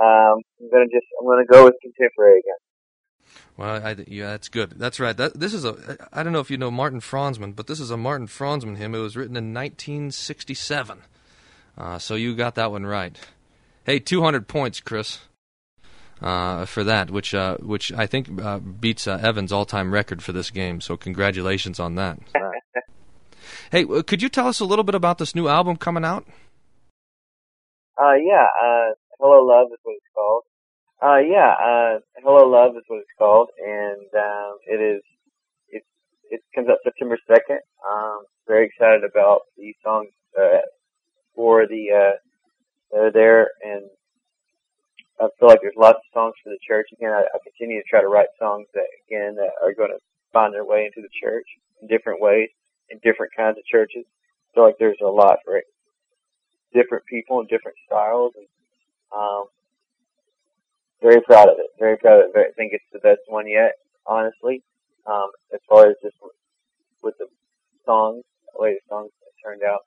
Um, 0.00 0.42
I'm 0.60 0.70
gonna 0.70 0.86
just 0.86 1.06
I'm 1.20 1.26
gonna 1.26 1.46
go 1.46 1.64
with 1.64 1.74
contemporary 1.82 2.40
again. 2.40 2.64
Well, 3.56 3.86
I, 3.86 3.96
yeah, 4.08 4.30
that's 4.30 4.48
good. 4.48 4.70
That's 4.76 4.98
right. 4.98 5.16
That 5.16 5.38
this 5.38 5.54
is 5.54 5.64
a. 5.64 6.08
I 6.12 6.22
don't 6.22 6.32
know 6.32 6.40
if 6.40 6.50
you 6.50 6.58
know 6.58 6.70
Martin 6.70 7.00
Franzmann, 7.00 7.54
but 7.54 7.66
this 7.68 7.78
is 7.78 7.90
a 7.90 7.96
Martin 7.96 8.26
Franzmann 8.26 8.76
hymn. 8.76 8.94
It 8.94 8.98
was 8.98 9.16
written 9.16 9.36
in 9.36 9.54
1967. 9.54 11.02
Uh, 11.76 11.98
so 11.98 12.14
you 12.14 12.34
got 12.34 12.56
that 12.56 12.70
one 12.70 12.86
right. 12.86 13.18
Hey, 13.84 13.98
200 13.98 14.48
points, 14.48 14.80
Chris, 14.80 15.20
uh, 16.22 16.64
for 16.64 16.84
that, 16.84 17.10
which 17.10 17.34
uh, 17.34 17.56
which 17.58 17.92
I 17.92 18.06
think 18.06 18.40
uh, 18.42 18.58
beats 18.58 19.06
uh, 19.06 19.20
Evan's 19.22 19.52
all-time 19.52 19.92
record 19.92 20.22
for 20.22 20.32
this 20.32 20.50
game. 20.50 20.80
So 20.80 20.96
congratulations 20.96 21.78
on 21.78 21.94
that. 21.96 22.18
hey, 23.70 23.84
could 23.84 24.22
you 24.22 24.28
tell 24.28 24.48
us 24.48 24.58
a 24.58 24.64
little 24.64 24.84
bit 24.84 24.94
about 24.94 25.18
this 25.18 25.34
new 25.34 25.48
album 25.48 25.76
coming 25.76 26.04
out? 26.04 26.26
Uh, 27.96 28.14
yeah. 28.14 28.46
Hello 29.24 29.40
Love 29.46 29.68
is 29.72 29.80
what 29.84 29.96
it's 29.96 30.12
called. 30.14 30.44
Uh, 31.02 31.20
yeah. 31.24 31.54
Uh, 31.56 32.00
Hello 32.22 32.44
Love 32.48 32.76
is 32.76 32.84
what 32.88 33.00
it's 33.00 33.16
called, 33.18 33.48
and 33.58 34.08
um, 34.14 34.58
it 34.68 34.80
is. 34.82 35.02
It 35.70 35.84
it 36.30 36.42
comes 36.54 36.68
out 36.68 36.78
September 36.84 37.18
second. 37.28 37.60
Um, 37.88 38.24
very 38.46 38.66
excited 38.66 39.04
about 39.04 39.42
these 39.58 39.76
songs 39.84 40.10
uh, 40.38 40.60
for 41.36 41.66
the 41.66 41.84
uh, 41.92 42.16
that 42.92 43.00
are 43.00 43.12
there, 43.12 43.50
and 43.64 43.84
I 45.20 45.28
feel 45.40 45.48
like 45.48 45.60
there's 45.62 45.78
lots 45.78 45.98
of 45.98 46.12
songs 46.14 46.34
for 46.44 46.50
the 46.50 46.60
church. 46.68 46.88
Again, 46.92 47.12
I, 47.12 47.22
I 47.24 47.38
continue 47.44 47.80
to 47.82 47.88
try 47.90 48.02
to 48.02 48.08
write 48.08 48.28
songs 48.38 48.68
that 48.74 48.88
again 49.08 49.36
that 49.36 49.52
are 49.62 49.74
going 49.74 49.90
to 49.90 50.00
find 50.32 50.54
their 50.54 50.66
way 50.66 50.86
into 50.86 51.02
the 51.02 51.14
church 51.22 51.46
in 51.82 51.88
different 51.88 52.20
ways, 52.20 52.50
in 52.90 53.00
different 53.04 53.32
kinds 53.36 53.58
of 53.58 53.64
churches. 53.66 54.04
I 54.06 54.54
feel 54.54 54.64
like 54.64 54.76
there's 54.80 55.00
a 55.02 55.08
lot 55.08 55.38
for 55.46 55.56
it. 55.58 55.64
different 56.74 57.04
people 57.06 57.40
and 57.40 57.48
different 57.48 57.78
styles, 57.86 58.32
and 58.36 58.46
um, 59.14 59.44
very 61.02 61.20
proud 61.20 61.48
of 61.48 61.56
it. 61.58 61.66
Very 61.78 61.96
proud 61.96 62.20
of 62.20 62.26
it. 62.26 62.32
Very, 62.32 62.46
I 62.48 62.52
think 62.52 62.72
it's 62.72 62.84
the 62.92 62.98
best 62.98 63.20
one 63.28 63.46
yet, 63.48 63.72
honestly. 64.06 64.62
Um, 65.06 65.30
as 65.52 65.60
far 65.68 65.86
as 65.86 65.96
just 66.02 66.16
with 67.02 67.14
the 67.18 67.26
songs, 67.84 68.24
the 68.54 68.62
way 68.62 68.74
the 68.74 68.80
songs 68.88 69.10
turned 69.44 69.62
out. 69.62 69.80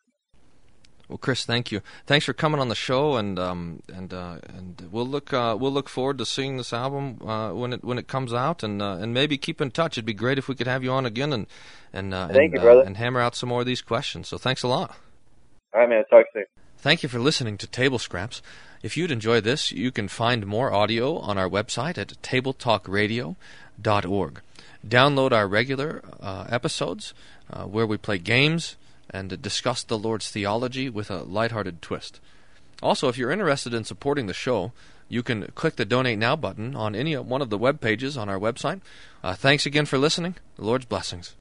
Well, 1.10 1.18
Chris, 1.18 1.46
thank 1.46 1.72
you. 1.72 1.82
Thanks 2.06 2.26
for 2.26 2.34
coming 2.34 2.60
on 2.60 2.68
the 2.68 2.76
show, 2.76 3.16
and 3.16 3.40
um, 3.40 3.82
and 3.92 4.14
uh, 4.14 4.40
and 4.50 4.90
we'll 4.92 5.08
look 5.08 5.32
uh, 5.32 5.56
we'll 5.58 5.72
look 5.72 5.88
forward 5.88 6.18
to 6.18 6.26
seeing 6.26 6.58
this 6.58 6.74
album 6.74 7.26
uh, 7.26 7.52
when 7.54 7.72
it 7.72 7.84
when 7.84 7.98
it 7.98 8.10
comes 8.10 8.34
out, 8.34 8.62
and 8.62 8.82
uh, 8.82 8.98
and 9.00 9.14
maybe 9.14 9.38
keep 9.38 9.62
in 9.62 9.72
touch. 9.72 9.94
It'd 9.94 10.06
be 10.06 10.14
great 10.14 10.38
if 10.38 10.50
we 10.50 10.56
could 10.56 10.68
have 10.68 10.84
you 10.84 10.92
on 10.92 11.06
again 11.06 11.32
and 11.32 11.48
and 11.94 12.14
uh, 12.14 12.28
and, 12.30 12.54
you, 12.54 12.60
uh, 12.60 12.82
and 12.82 12.98
hammer 12.98 13.22
out 13.22 13.36
some 13.36 13.48
more 13.48 13.62
of 13.62 13.66
these 13.66 13.82
questions. 13.82 14.28
So 14.28 14.38
thanks 14.38 14.64
a 14.64 14.68
lot. 14.68 14.98
All 15.74 15.80
right, 15.80 15.90
man. 15.90 16.04
Talk 16.10 16.26
soon. 16.34 16.46
Thank 16.78 17.04
you 17.04 17.10
for 17.10 17.20
listening 17.20 17.58
to 17.60 17.68
Table 17.68 18.00
Scraps. 18.00 18.42
If 18.88 18.96
you'd 18.96 19.12
enjoy 19.12 19.42
this, 19.42 19.74
you 19.74 19.92
can 19.92 20.08
find 20.08 20.48
more 20.48 20.72
audio 20.72 21.18
on 21.18 21.38
our 21.38 21.50
website 21.50 21.98
at 21.98 22.14
tabletalkradio.org. 22.24 24.42
Download 24.88 25.32
our 25.34 25.46
regular 25.46 26.02
uh, 26.22 26.46
episodes 26.48 27.14
uh, 27.52 27.66
where 27.66 27.86
we 27.86 27.98
play 27.98 28.18
games 28.18 28.78
and 29.10 29.42
discuss 29.42 29.84
the 29.84 29.98
Lord's 29.98 30.32
theology 30.32 30.90
with 30.90 31.12
a 31.12 31.24
lighthearted 31.24 31.82
twist. 31.82 32.22
Also, 32.82 33.10
if 33.10 33.18
you're 33.18 33.30
interested 33.30 33.74
in 33.74 33.84
supporting 33.84 34.28
the 34.28 34.34
show, 34.34 34.72
you 35.10 35.22
can 35.22 35.48
click 35.48 35.76
the 35.76 35.84
Donate 35.84 36.18
Now 36.18 36.38
button 36.38 36.74
on 36.74 36.96
any 36.96 37.18
one 37.18 37.42
of 37.42 37.50
the 37.50 37.58
web 37.58 37.82
pages 37.82 38.16
on 38.16 38.30
our 38.30 38.40
website. 38.40 38.80
Uh, 39.22 39.34
thanks 39.34 39.66
again 39.66 39.86
for 39.86 39.98
listening. 39.98 40.36
The 40.56 40.64
Lord's 40.64 40.86
blessings. 40.86 41.34